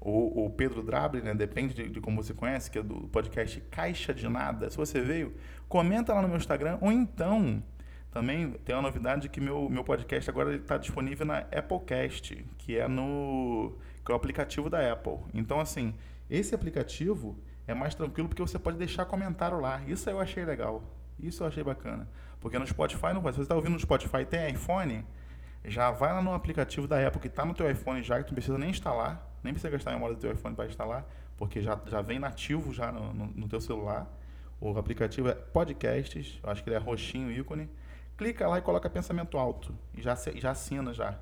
ou, 0.00 0.50
Pedro 0.50 0.82
Drable, 0.82 1.20
né? 1.20 1.34
Depende 1.34 1.74
de, 1.74 1.88
de, 1.88 2.00
como 2.00 2.22
você 2.22 2.32
conhece, 2.32 2.70
que 2.70 2.78
é 2.78 2.82
do 2.82 3.08
podcast 3.08 3.60
Caixa 3.70 4.14
de 4.14 4.28
Nada. 4.28 4.70
Se 4.70 4.76
você 4.76 5.00
veio, 5.00 5.34
comenta 5.68 6.14
lá 6.14 6.22
no 6.22 6.28
meu 6.28 6.36
Instagram, 6.36 6.78
ou 6.80 6.92
então 6.92 7.62
também 8.12 8.52
tem 8.64 8.74
uma 8.74 8.82
novidade 8.82 9.28
que 9.28 9.40
meu, 9.40 9.68
meu 9.68 9.84
podcast 9.84 10.30
agora 10.30 10.54
está 10.54 10.78
disponível 10.78 11.26
na 11.26 11.38
Applecast, 11.38 12.46
que 12.58 12.76
é 12.76 12.86
no 12.88 13.76
que 14.04 14.12
é 14.12 14.14
o 14.14 14.16
aplicativo 14.16 14.70
da 14.70 14.92
Apple. 14.92 15.18
Então, 15.34 15.58
assim, 15.58 15.92
esse 16.30 16.54
aplicativo 16.54 17.36
é 17.66 17.74
mais 17.74 17.94
tranquilo 17.94 18.28
porque 18.28 18.40
você 18.40 18.58
pode 18.58 18.78
deixar 18.78 19.04
comentário 19.04 19.58
lá. 19.58 19.82
Isso 19.88 20.08
eu 20.08 20.20
achei 20.20 20.44
legal. 20.44 20.84
Isso 21.18 21.42
eu 21.42 21.48
achei 21.48 21.64
bacana. 21.64 22.08
Porque 22.40 22.56
no 22.56 22.66
Spotify 22.66 23.12
não 23.12 23.20
vai. 23.20 23.32
Se 23.32 23.38
você 23.38 23.42
está 23.42 23.56
ouvindo 23.56 23.72
no 23.72 23.80
Spotify 23.80 24.18
e 24.18 24.24
tem 24.24 24.48
iPhone, 24.52 25.04
já 25.64 25.90
vai 25.90 26.12
lá 26.12 26.22
no 26.22 26.32
aplicativo 26.32 26.86
da 26.86 27.04
Apple 27.04 27.20
que 27.20 27.26
está 27.26 27.44
no 27.44 27.52
teu 27.52 27.68
iPhone 27.68 28.00
já, 28.04 28.18
que 28.18 28.26
tu 28.26 28.28
não 28.28 28.34
precisa 28.34 28.56
nem 28.56 28.70
instalar 28.70 29.25
nem 29.46 29.54
precisa 29.54 29.70
gastar 29.70 29.90
a 29.90 29.94
memória 29.94 30.14
do 30.14 30.20
teu 30.20 30.32
iPhone 30.32 30.54
para 30.54 30.66
instalar, 30.66 31.06
porque 31.36 31.62
já, 31.62 31.80
já 31.86 32.02
vem 32.02 32.18
nativo 32.18 32.72
já 32.72 32.92
no, 32.92 33.12
no, 33.14 33.26
no 33.26 33.48
teu 33.48 33.60
celular. 33.60 34.06
O 34.60 34.76
aplicativo 34.78 35.28
é 35.28 35.34
Podcasts, 35.34 36.38
eu 36.42 36.50
acho 36.50 36.62
que 36.62 36.68
ele 36.68 36.76
é 36.76 36.78
roxinho, 36.78 37.30
ícone. 37.30 37.68
Clica 38.16 38.48
lá 38.48 38.58
e 38.58 38.62
coloca 38.62 38.88
pensamento 38.88 39.36
alto 39.36 39.74
e 39.94 40.02
já, 40.02 40.14
já 40.14 40.50
assina 40.50 40.92
já. 40.92 41.18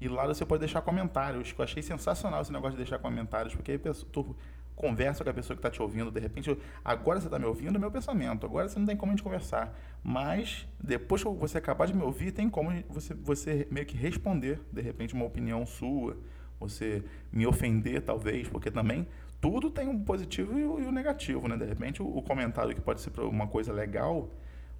E 0.00 0.08
lá 0.08 0.26
você 0.26 0.44
pode 0.44 0.60
deixar 0.60 0.82
comentários, 0.82 1.52
que 1.52 1.60
eu 1.60 1.64
achei 1.64 1.82
sensacional 1.82 2.42
esse 2.42 2.52
negócio 2.52 2.72
de 2.72 2.78
deixar 2.78 2.98
comentários, 2.98 3.54
porque 3.54 3.72
aí 3.72 3.78
tu 4.12 4.36
conversa 4.74 5.24
com 5.24 5.30
a 5.30 5.32
pessoa 5.32 5.56
que 5.56 5.60
está 5.60 5.70
te 5.70 5.80
ouvindo, 5.80 6.10
de 6.10 6.20
repente, 6.20 6.56
agora 6.84 7.18
você 7.18 7.28
está 7.28 7.38
me 7.38 7.46
ouvindo, 7.46 7.76
é 7.76 7.78
meu 7.78 7.90
pensamento, 7.90 8.44
agora 8.44 8.68
você 8.68 8.78
não 8.78 8.84
tem 8.84 8.94
como 8.94 9.10
a 9.10 9.14
gente 9.14 9.24
conversar. 9.24 9.74
Mas 10.04 10.68
depois 10.78 11.24
que 11.24 11.30
você 11.30 11.56
acabar 11.56 11.86
de 11.86 11.94
me 11.94 12.02
ouvir, 12.02 12.30
tem 12.30 12.50
como 12.50 12.70
você, 12.90 13.14
você 13.14 13.66
meio 13.70 13.86
que 13.86 13.96
responder, 13.96 14.60
de 14.70 14.82
repente, 14.82 15.14
uma 15.14 15.24
opinião 15.24 15.64
sua, 15.64 16.18
você 16.58 17.02
me 17.32 17.46
ofender, 17.46 18.02
talvez, 18.02 18.48
porque 18.48 18.70
também 18.70 19.06
tudo 19.40 19.70
tem 19.70 19.88
um 19.88 20.02
positivo 20.02 20.58
e 20.58 20.64
o, 20.64 20.88
o 20.88 20.92
negativo, 20.92 21.46
né? 21.48 21.56
De 21.56 21.64
repente, 21.64 22.02
o, 22.02 22.06
o, 22.06 22.22
comentário 22.22 22.74
que 22.74 22.80
pode 22.80 23.00
ser 23.00 23.12
uma 23.20 23.46
coisa 23.46 23.72
legal, 23.72 24.30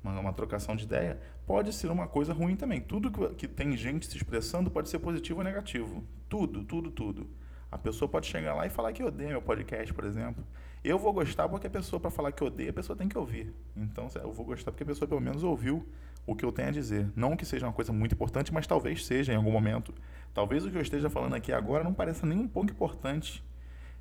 uma, 0.02 0.18
uma, 0.18 0.32
trocação 0.32 0.74
de 0.74 0.84
ideia, 0.84 1.18
pode 1.46 1.72
ser 1.72 1.90
uma 1.90 2.06
coisa 2.06 2.32
ruim 2.32 2.56
também. 2.56 2.80
Tudo 2.80 3.10
que, 3.10 3.34
que 3.34 3.48
tem 3.48 3.76
gente 3.76 4.06
se 4.06 4.16
expressando 4.16 4.70
pode 4.70 4.88
ser 4.88 4.98
positivo 4.98 5.40
ou 5.40 5.44
negativo. 5.44 6.02
Tudo, 6.28 6.64
tudo, 6.64 6.90
tudo. 6.90 7.26
A 7.70 7.76
pessoa 7.76 8.08
pode 8.08 8.26
chegar 8.26 8.54
lá 8.54 8.66
e 8.66 8.70
falar 8.70 8.92
que 8.92 9.02
odeia 9.02 9.30
meu 9.30 9.42
podcast, 9.42 9.92
por 9.92 10.04
exemplo. 10.04 10.44
Eu 10.82 10.98
vou 10.98 11.12
gostar 11.12 11.48
porque 11.48 11.66
a 11.66 11.70
pessoa, 11.70 11.98
para 11.98 12.10
falar 12.10 12.32
que 12.32 12.42
odeia, 12.42 12.70
a 12.70 12.72
pessoa 12.72 12.96
tem 12.96 13.08
que 13.08 13.18
ouvir. 13.18 13.52
Então, 13.76 14.08
eu 14.22 14.32
vou 14.32 14.46
gostar 14.46 14.70
porque 14.70 14.84
a 14.84 14.86
pessoa 14.86 15.08
pelo 15.08 15.20
menos 15.20 15.42
ouviu 15.42 15.86
o 16.24 16.34
que 16.34 16.44
eu 16.44 16.52
tenho 16.52 16.68
a 16.68 16.72
dizer. 16.72 17.10
Não 17.14 17.36
que 17.36 17.44
seja 17.44 17.66
uma 17.66 17.72
coisa 17.72 17.92
muito 17.92 18.14
importante, 18.14 18.52
mas 18.52 18.66
talvez 18.66 19.04
seja 19.04 19.32
em 19.32 19.36
algum 19.36 19.50
momento. 19.50 19.92
Talvez 20.36 20.66
o 20.66 20.70
que 20.70 20.76
eu 20.76 20.82
esteja 20.82 21.08
falando 21.08 21.32
aqui 21.32 21.50
agora 21.50 21.82
não 21.82 21.94
pareça 21.94 22.26
nem 22.26 22.38
um 22.38 22.46
pouco 22.46 22.70
importante, 22.70 23.42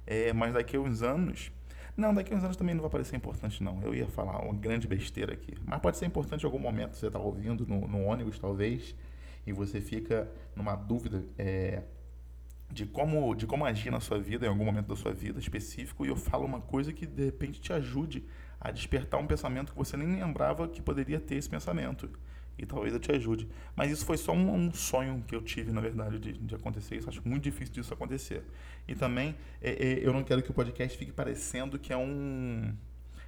é, 0.05 0.33
mas 0.33 0.53
daqui 0.53 0.75
a 0.75 0.79
uns 0.81 1.01
anos. 1.01 1.49
Não, 1.95 2.13
daqui 2.13 2.33
a 2.33 2.35
uns 2.35 2.43
anos 2.43 2.57
também 2.57 2.75
não 2.75 2.81
vai 2.81 2.91
parecer 2.91 3.15
importante, 3.15 3.63
não. 3.63 3.81
Eu 3.81 3.95
ia 3.95 4.05
falar 4.05 4.41
uma 4.41 4.53
grande 4.53 4.85
besteira 4.85 5.31
aqui. 5.31 5.53
Mas 5.63 5.79
pode 5.79 5.95
ser 5.95 6.05
importante 6.05 6.43
em 6.43 6.45
algum 6.45 6.59
momento. 6.59 6.97
Você 6.97 7.07
está 7.07 7.17
ouvindo 7.17 7.65
no, 7.65 7.87
no, 7.87 8.03
ônibus, 8.03 8.37
talvez, 8.37 8.93
e 9.47 9.53
você 9.53 9.79
fica 9.79 10.29
numa 10.53 10.75
dúvida. 10.75 11.23
É, 11.37 11.83
de 12.69 12.85
como, 12.85 13.33
de 13.33 13.47
como 13.47 13.63
agir 13.63 13.89
na 13.89 14.01
sua 14.01 14.19
vida, 14.19 14.45
em 14.45 14.49
algum 14.49 14.65
momento 14.65 14.87
da 14.87 14.95
sua 14.97 15.13
vida 15.13 15.39
específico, 15.39 16.05
e 16.05 16.09
eu 16.09 16.17
falo 16.17 16.43
uma 16.43 16.59
coisa 16.59 16.91
que 16.91 17.05
de 17.05 17.23
repente 17.23 17.61
te 17.61 17.71
ajude 17.71 18.25
a 18.59 18.71
despertar 18.71 19.21
um 19.21 19.27
pensamento 19.27 19.71
que 19.71 19.77
você 19.77 19.95
nem 19.95 20.21
lembrava 20.21 20.67
que 20.67 20.81
poderia 20.81 21.21
ter 21.21 21.35
esse 21.35 21.49
pensamento. 21.49 22.09
E 22.57 22.65
talvez 22.65 22.93
eu 22.93 22.99
te 22.99 23.11
ajude. 23.11 23.47
Mas 23.75 23.91
isso 23.91 24.05
foi 24.05 24.17
só 24.17 24.31
um, 24.31 24.53
um 24.53 24.73
sonho 24.73 25.23
que 25.27 25.35
eu 25.35 25.41
tive, 25.41 25.71
na 25.71 25.81
verdade, 25.81 26.19
de, 26.19 26.33
de, 26.33 26.55
acontecer 26.55 26.95
isso. 26.95 27.09
Acho 27.09 27.21
muito 27.25 27.43
difícil 27.43 27.73
disso 27.73 27.93
acontecer. 27.93 28.43
E 28.87 28.95
também, 28.95 29.35
é, 29.61 29.71
é, 29.71 30.07
eu 30.07 30.13
não 30.13 30.23
quero 30.23 30.41
que 30.41 30.51
o 30.51 30.53
podcast 30.53 30.97
fique 30.97 31.11
parecendo 31.11 31.77
que 31.77 31.91
é 31.91 31.97
um 31.97 32.73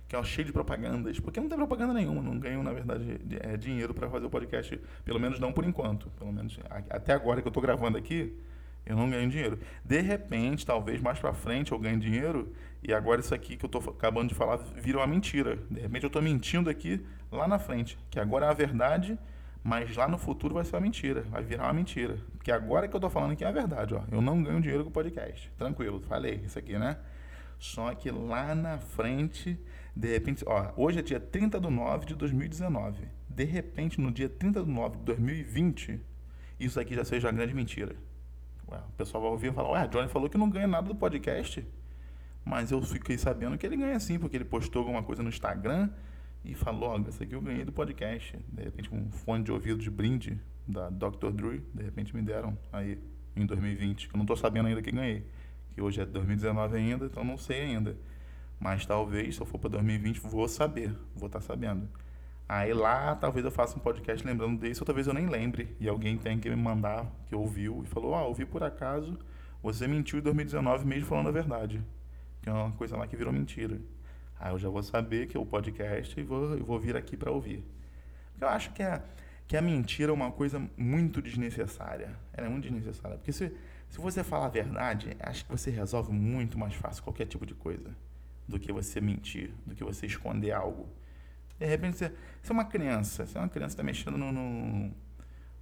que 0.08 0.16
é 0.16 0.20
um 0.20 0.24
cheio 0.24 0.46
de 0.46 0.54
propagandas, 0.54 1.20
porque 1.20 1.38
não 1.38 1.50
tem 1.50 1.58
propaganda 1.58 1.94
nenhuma, 1.94 2.22
não 2.22 2.40
ganho, 2.40 2.64
na 2.64 2.72
verdade, 2.72 3.20
é, 3.42 3.58
dinheiro 3.58 3.94
para 3.94 4.10
fazer 4.10 4.26
o 4.26 4.30
podcast, 4.30 4.80
pelo 5.04 5.20
menos 5.20 5.38
não 5.38 5.52
por 5.52 5.66
enquanto. 5.66 6.10
Pelo 6.12 6.32
menos 6.32 6.58
até 6.90 7.12
agora 7.12 7.42
que 7.42 7.48
eu 7.48 7.50
estou 7.50 7.62
gravando 7.62 7.98
aqui, 7.98 8.34
eu 8.88 8.96
não 8.96 9.10
ganho 9.10 9.30
dinheiro. 9.30 9.60
De 9.84 10.00
repente, 10.02 10.66
talvez 10.66 11.02
mais 11.02 11.20
para 11.20 11.34
frente 11.34 11.72
eu 11.72 11.80
ganhe 11.80 11.98
dinheiro 11.98 12.54
e 12.82 12.94
agora 12.94 13.20
isso 13.20 13.34
aqui 13.34 13.58
que 13.58 13.66
eu 13.66 13.68
estou 13.68 13.82
acabando 13.90 14.30
de 14.30 14.36
falar 14.36 14.58
vira 14.76 15.00
uma 15.00 15.08
mentira. 15.08 15.58
De 15.70 15.82
repente 15.82 16.04
eu 16.04 16.08
estou 16.08 16.22
mentindo 16.22 16.70
aqui 16.70 17.06
lá 17.32 17.48
na 17.48 17.60
frente, 17.60 17.98
que 18.10 18.20
agora 18.20 18.46
é 18.46 18.50
a 18.50 18.54
verdade, 18.54 19.18
mas 19.64 19.96
lá 19.96 20.08
no 20.08 20.18
futuro 20.18 20.54
vai 20.54 20.64
ser 20.64 20.76
uma 20.76 20.82
mentira, 20.82 21.22
vai 21.24 21.44
virar 21.44 21.66
uma 21.66 21.74
mentira. 21.74 22.18
Porque 22.38 22.52
agora 22.52 22.88
que 22.88 22.96
eu 22.96 22.98
estou 22.98 23.10
falando 23.10 23.32
aqui 23.32 23.44
é 23.44 23.48
a 23.48 23.52
verdade, 23.52 23.94
ó. 23.94 24.02
Eu 24.10 24.22
não 24.22 24.42
ganho 24.42 24.62
dinheiro 24.62 24.84
com 24.84 24.90
o 24.90 24.94
podcast. 24.94 25.52
Tranquilo, 25.58 26.00
falei 26.00 26.42
isso 26.46 26.58
aqui, 26.58 26.78
né? 26.78 26.98
Só 27.60 27.94
que 27.94 28.10
lá 28.10 28.56
na 28.56 28.78
frente, 28.78 29.60
de 29.96 30.08
repente, 30.14 30.44
ó, 30.48 30.72
hoje 30.78 31.00
é 31.00 31.02
dia 31.02 31.20
30 31.20 31.60
de 31.60 31.70
9 31.70 32.06
de 32.06 32.16
2019. 32.16 33.08
De 33.28 33.44
repente, 33.44 34.00
no 34.00 34.12
dia 34.12 34.30
30 34.30 34.64
de 34.64 34.70
9 34.70 34.98
de 34.98 35.04
2020, 35.04 36.00
isso 36.60 36.80
aqui 36.80 36.96
já 36.96 37.04
seja 37.04 37.28
uma 37.28 37.34
grande 37.34 37.54
mentira. 37.54 37.96
Ué, 38.70 38.78
o 38.78 38.92
pessoal 38.98 39.22
vai 39.24 39.32
ouvir 39.32 39.52
e 39.52 39.54
falar, 39.54 39.72
ué, 39.72 39.88
Johnny 39.88 40.08
falou 40.08 40.30
que 40.30 40.38
não 40.38 40.50
ganha 40.50 40.68
nada 40.68 40.88
do 40.88 40.96
podcast. 40.96 41.66
Mas 42.44 42.72
eu 42.72 42.82
fiquei 42.82 43.18
sabendo 43.18 43.58
que 43.58 43.66
ele 43.66 43.76
ganha 43.76 44.00
sim, 44.00 44.18
porque 44.18 44.38
ele 44.38 44.46
postou 44.46 44.82
alguma 44.82 45.04
coisa 45.04 45.22
no 45.22 45.30
Instagram 45.30 45.90
e 46.44 46.54
falou, 46.56 46.90
ó, 46.90 47.10
isso 47.10 47.22
aqui 47.22 47.36
eu 47.36 47.42
ganhei 47.42 47.66
do 47.66 47.72
podcast. 47.72 48.38
De 48.48 48.64
repente, 48.64 48.94
um 48.94 49.12
fone 49.12 49.44
de 49.44 49.52
ouvido 49.52 49.82
de 49.82 49.90
brinde 49.90 50.40
da 50.66 50.90
Dr. 50.90 51.32
Drew, 51.32 51.62
de 51.74 51.84
repente 51.84 52.16
me 52.16 52.22
deram 52.22 52.58
aí 52.72 53.00
em 53.36 53.46
2020, 53.46 54.08
que 54.08 54.16
eu 54.16 54.18
não 54.18 54.24
estou 54.24 54.38
sabendo 54.38 54.68
ainda 54.68 54.82
que 54.82 54.92
ganhei. 54.92 55.26
Que 55.74 55.82
hoje 55.82 56.02
é 56.02 56.06
2019 56.06 56.78
ainda, 56.78 57.06
então 57.06 57.24
não 57.24 57.38
sei 57.38 57.62
ainda. 57.62 57.98
Mas 58.60 58.86
talvez, 58.86 59.36
se 59.36 59.42
eu 59.42 59.46
for 59.46 59.60
para 59.60 59.72
2020, 59.72 60.20
vou 60.22 60.48
saber, 60.48 60.96
vou 61.16 61.28
estar 61.28 61.40
tá 61.40 61.46
sabendo. 61.46 61.88
Aí 62.50 62.74
lá, 62.74 63.14
talvez 63.16 63.44
eu 63.44 63.52
faça 63.52 63.76
um 63.76 63.80
podcast 63.80 64.26
lembrando 64.26 64.58
desse, 64.60 64.82
ou 64.82 64.86
talvez 64.86 65.06
eu 65.06 65.14
nem 65.14 65.28
lembre. 65.28 65.76
E 65.80 65.90
alguém 65.90 66.18
tenha 66.18 66.38
que 66.38 66.50
me 66.50 66.56
mandar, 66.56 67.06
que 67.26 67.36
ouviu, 67.36 67.84
e 67.84 67.88
falou: 67.88 68.16
Ah, 68.16 68.24
ouvi 68.24 68.46
por 68.46 68.64
acaso, 68.64 69.20
você 69.62 69.88
mentiu 69.88 70.20
em 70.20 70.22
2019 70.22 70.86
mesmo 70.86 71.08
falando 71.08 71.28
a 71.28 71.32
verdade. 71.32 71.84
Que 72.42 72.50
é 72.50 72.54
uma 72.54 72.72
coisa 72.72 72.96
lá 72.96 73.06
que 73.06 73.18
virou 73.18 73.34
mentira. 73.34 73.80
Aí 74.40 74.54
eu 74.54 74.60
já 74.60 74.70
vou 74.70 74.82
saber 74.82 75.28
que 75.28 75.36
é 75.36 75.40
o 75.40 75.46
podcast 75.46 76.18
e 76.18 76.24
vou, 76.24 76.58
vou 76.60 76.80
vir 76.80 76.96
aqui 76.96 77.18
para 77.18 77.32
ouvir. 77.32 77.66
Porque 78.32 78.46
eu 78.46 78.50
acho 78.50 78.72
que 78.72 78.84
a, 78.84 79.02
que 79.48 79.58
a 79.58 79.62
mentira 79.62 80.12
é 80.12 80.14
uma 80.14 80.32
coisa 80.32 80.62
muito 80.78 81.22
desnecessária. 81.22 82.16
Ela 82.32 82.48
é 82.48 82.50
muito 82.50 82.64
desnecessária. 82.64 83.18
Porque 83.18 83.34
se, 83.34 83.52
se 83.90 83.98
você 84.00 84.24
falar 84.24 84.46
a 84.46 84.50
verdade, 84.50 85.18
acho 85.20 85.44
que 85.44 85.52
você 85.52 85.70
resolve 85.70 86.14
muito 86.14 86.58
mais 86.58 86.76
fácil 86.76 87.04
qualquer 87.04 87.26
tipo 87.26 87.46
de 87.46 87.56
coisa 87.56 87.96
do 88.48 88.60
que 88.60 88.72
você 88.72 89.02
mentir, 89.02 89.52
do 89.66 89.76
que 89.76 89.84
você 89.84 90.06
esconder 90.06 90.52
algo. 90.52 90.88
De 91.60 91.66
repente, 91.66 91.98
você, 91.98 92.06
é 92.06 92.52
uma 92.52 92.66
criança, 92.66 93.26
você 93.26 93.38
é 93.38 93.42
uma 93.42 93.50
criança 93.50 93.74
está 93.74 93.84
mexendo 93.84 94.18
no, 94.18 94.32
no, 94.32 94.94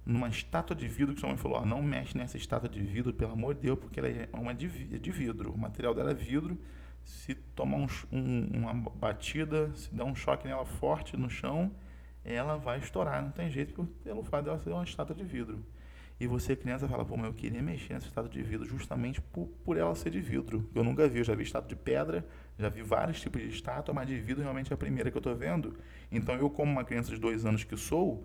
numa 0.04 0.28
estátua 0.28 0.76
de 0.76 0.86
vidro 0.86 1.14
que 1.14 1.20
sua 1.20 1.30
mãe 1.30 1.38
falou, 1.38 1.64
não 1.64 1.82
mexe 1.82 2.16
nessa 2.16 2.36
estátua 2.36 2.68
de 2.68 2.80
vidro, 2.80 3.12
pelo 3.12 3.32
amor 3.32 3.54
de 3.54 3.62
Deus, 3.62 3.78
porque 3.78 3.98
ela 3.98 4.08
é 4.08 4.28
uma 4.32 4.54
de, 4.54 4.68
de 4.68 5.10
vidro. 5.10 5.52
O 5.52 5.58
material 5.58 5.94
dela 5.94 6.10
é 6.10 6.14
vidro. 6.14 6.58
Se 7.02 7.34
tomar 7.34 7.78
um, 7.78 7.86
um, 8.12 8.50
uma 8.58 8.74
batida, 8.74 9.72
se 9.74 9.94
der 9.94 10.04
um 10.04 10.14
choque 10.14 10.46
nela 10.46 10.64
forte 10.64 11.16
no 11.16 11.30
chão, 11.30 11.72
ela 12.24 12.56
vai 12.56 12.78
estourar. 12.78 13.22
Não 13.22 13.30
tem 13.30 13.48
jeito 13.48 13.84
pelo 14.02 14.22
fato 14.22 14.44
dela 14.44 14.58
ser 14.58 14.70
uma 14.70 14.84
estátua 14.84 15.14
de 15.14 15.24
vidro. 15.24 15.64
E 16.18 16.26
você, 16.26 16.56
criança, 16.56 16.88
fala, 16.88 17.04
pô, 17.04 17.16
mas 17.16 17.26
eu 17.26 17.34
queria 17.34 17.62
mexer 17.62 17.92
nessa 17.92 18.06
estátua 18.06 18.30
de 18.30 18.42
vidro 18.42 18.66
justamente 18.66 19.20
por, 19.20 19.46
por 19.64 19.76
ela 19.76 19.94
ser 19.94 20.10
de 20.10 20.20
vidro. 20.20 20.66
Eu 20.74 20.82
nunca 20.82 21.06
vi, 21.06 21.18
eu 21.18 21.24
já 21.24 21.34
vi 21.34 21.42
estátua 21.42 21.68
de 21.68 21.76
pedra, 21.76 22.26
já 22.58 22.70
vi 22.70 22.82
vários 22.82 23.20
tipos 23.20 23.42
de 23.42 23.48
estátua, 23.48 23.94
mas 23.94 24.06
de 24.08 24.18
vidro 24.18 24.42
realmente 24.42 24.72
é 24.72 24.74
a 24.74 24.78
primeira 24.78 25.10
que 25.10 25.16
eu 25.16 25.20
estou 25.20 25.36
vendo. 25.36 25.76
Então 26.10 26.34
eu, 26.36 26.48
como 26.48 26.72
uma 26.72 26.84
criança 26.84 27.10
de 27.10 27.20
dois 27.20 27.44
anos 27.44 27.64
que 27.64 27.76
sou, 27.76 28.24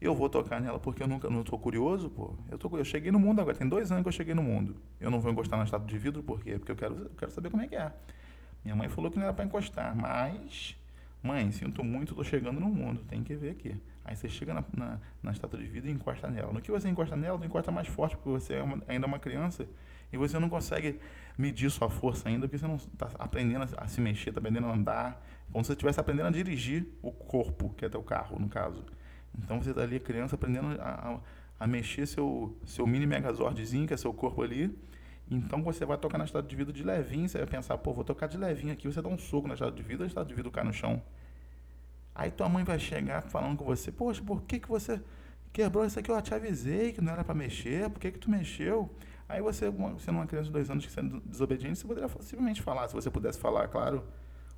eu 0.00 0.14
vou 0.16 0.28
tocar 0.28 0.60
nela 0.60 0.80
porque 0.80 1.00
eu 1.00 1.06
nunca 1.06 1.30
não 1.30 1.42
estou 1.42 1.58
curioso, 1.58 2.10
pô. 2.10 2.34
Eu, 2.50 2.58
tô, 2.58 2.76
eu 2.76 2.84
cheguei 2.84 3.12
no 3.12 3.20
mundo 3.20 3.40
agora, 3.40 3.56
tem 3.56 3.68
dois 3.68 3.92
anos 3.92 4.02
que 4.02 4.08
eu 4.08 4.12
cheguei 4.12 4.34
no 4.34 4.42
mundo. 4.42 4.74
Eu 5.00 5.10
não 5.10 5.20
vou 5.20 5.30
encostar 5.30 5.58
na 5.58 5.64
estátua 5.64 5.86
de 5.86 5.96
vidro, 5.96 6.24
por 6.24 6.40
quê? 6.40 6.58
Porque 6.58 6.72
eu 6.72 6.76
quero, 6.76 6.94
eu 6.94 7.10
quero 7.16 7.30
saber 7.30 7.50
como 7.50 7.62
é 7.62 7.68
que 7.68 7.76
é. 7.76 7.92
Minha 8.64 8.74
mãe 8.74 8.88
falou 8.88 9.12
que 9.12 9.16
não 9.16 9.24
era 9.24 9.32
para 9.32 9.44
encostar, 9.44 9.94
mas 9.94 10.76
Mãe, 11.22 11.50
sinto 11.50 11.82
muito, 11.82 12.10
estou 12.10 12.24
chegando 12.24 12.60
no 12.60 12.68
mundo, 12.68 13.02
tem 13.08 13.24
que 13.24 13.34
ver 13.34 13.50
aqui. 13.50 13.74
Aí 14.08 14.16
você 14.16 14.26
chega 14.26 14.54
na, 14.54 14.64
na, 14.74 14.98
na, 15.22 15.32
estátua 15.32 15.58
de 15.58 15.66
vida 15.66 15.86
e 15.86 15.90
encosta 15.90 16.30
nela. 16.30 16.50
No 16.50 16.62
que 16.62 16.70
você 16.70 16.88
encosta 16.88 17.14
nela, 17.14 17.36
não 17.36 17.44
encosta 17.44 17.70
mais 17.70 17.86
forte, 17.86 18.16
porque 18.16 18.30
você 18.30 18.54
é 18.54 18.62
uma, 18.62 18.82
ainda 18.88 19.04
é 19.04 19.06
uma 19.06 19.18
criança 19.18 19.68
e 20.10 20.16
você 20.16 20.38
não 20.38 20.48
consegue 20.48 20.98
medir 21.36 21.70
sua 21.70 21.90
força 21.90 22.26
ainda, 22.26 22.48
porque 22.48 22.56
você 22.56 22.66
não 22.66 22.76
está 22.76 23.10
aprendendo 23.18 23.68
a, 23.76 23.86
se 23.86 24.00
mexer, 24.00 24.30
está 24.30 24.40
aprendendo 24.40 24.66
a 24.66 24.72
andar, 24.72 25.22
como 25.52 25.62
se 25.62 25.66
você 25.66 25.72
estivesse 25.74 26.00
aprendendo 26.00 26.28
a 26.28 26.30
dirigir 26.30 26.86
o 27.02 27.12
corpo, 27.12 27.68
que 27.76 27.84
é 27.84 27.88
teu 27.90 28.02
carro, 28.02 28.38
no 28.38 28.48
caso. 28.48 28.82
Então 29.38 29.60
você 29.60 29.70
está 29.70 29.82
ali, 29.82 30.00
criança, 30.00 30.36
aprendendo 30.36 30.80
a, 30.80 31.20
a, 31.60 31.64
a, 31.64 31.66
mexer 31.66 32.06
seu, 32.06 32.56
seu 32.64 32.86
mini 32.86 33.06
megazordzinho, 33.06 33.86
que 33.86 33.92
é 33.92 33.96
seu 33.98 34.14
corpo 34.14 34.42
ali. 34.42 34.74
Então 35.30 35.62
você 35.62 35.84
vai 35.84 35.98
tocar 35.98 36.16
na 36.16 36.24
estátua 36.24 36.48
de 36.48 36.56
vida 36.56 36.72
de 36.72 36.82
levinho, 36.82 37.28
você 37.28 37.36
vai 37.36 37.46
pensar, 37.46 37.76
pô, 37.76 37.92
vou 37.92 38.04
tocar 38.04 38.26
de 38.26 38.38
levinho 38.38 38.72
aqui, 38.72 38.88
você 38.90 39.02
dá 39.02 39.08
um 39.10 39.18
soco 39.18 39.46
na 39.46 39.52
estátua 39.52 39.76
de 39.76 39.82
vida, 39.82 40.04
a 40.04 40.06
estátua 40.06 40.30
de 40.30 40.34
vida 40.34 40.50
cai 40.50 40.64
no 40.64 40.72
chão. 40.72 41.02
Aí 42.18 42.32
tua 42.32 42.48
mãe 42.48 42.64
vai 42.64 42.80
chegar 42.80 43.22
falando 43.22 43.56
com 43.56 43.64
você, 43.64 43.92
poxa, 43.92 44.20
por 44.20 44.42
que, 44.42 44.58
que 44.58 44.68
você 44.68 45.00
quebrou 45.52 45.86
isso 45.86 45.96
aqui? 46.00 46.10
Eu 46.10 46.20
te 46.20 46.34
avisei 46.34 46.92
que 46.92 47.00
não 47.00 47.12
era 47.12 47.22
para 47.22 47.32
mexer, 47.32 47.88
por 47.88 48.00
que, 48.00 48.10
que 48.10 48.18
tu 48.18 48.28
mexeu? 48.28 48.92
Aí 49.28 49.40
você, 49.40 49.66
sendo 50.00 50.16
uma 50.16 50.26
criança 50.26 50.46
de 50.46 50.50
dois 50.50 50.68
anos 50.68 50.84
sendo 50.90 51.20
desobediente, 51.20 51.78
você 51.78 51.86
poderia 51.86 52.08
simplesmente 52.08 52.60
falar, 52.60 52.88
se 52.88 52.94
você 52.94 53.08
pudesse 53.08 53.38
falar, 53.38 53.68
claro, 53.68 54.02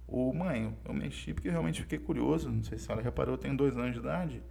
o 0.08 0.32
mãe, 0.32 0.74
eu 0.86 0.94
mexi 0.94 1.34
porque 1.34 1.50
realmente 1.50 1.82
fiquei 1.82 1.98
curioso, 1.98 2.50
não 2.50 2.64
sei 2.64 2.78
se 2.78 2.84
a 2.84 2.86
senhora 2.86 3.02
reparou, 3.02 3.34
eu 3.34 3.38
tenho 3.38 3.54
dois 3.54 3.76
anos 3.76 3.92
de 3.92 3.98
idade, 3.98 4.42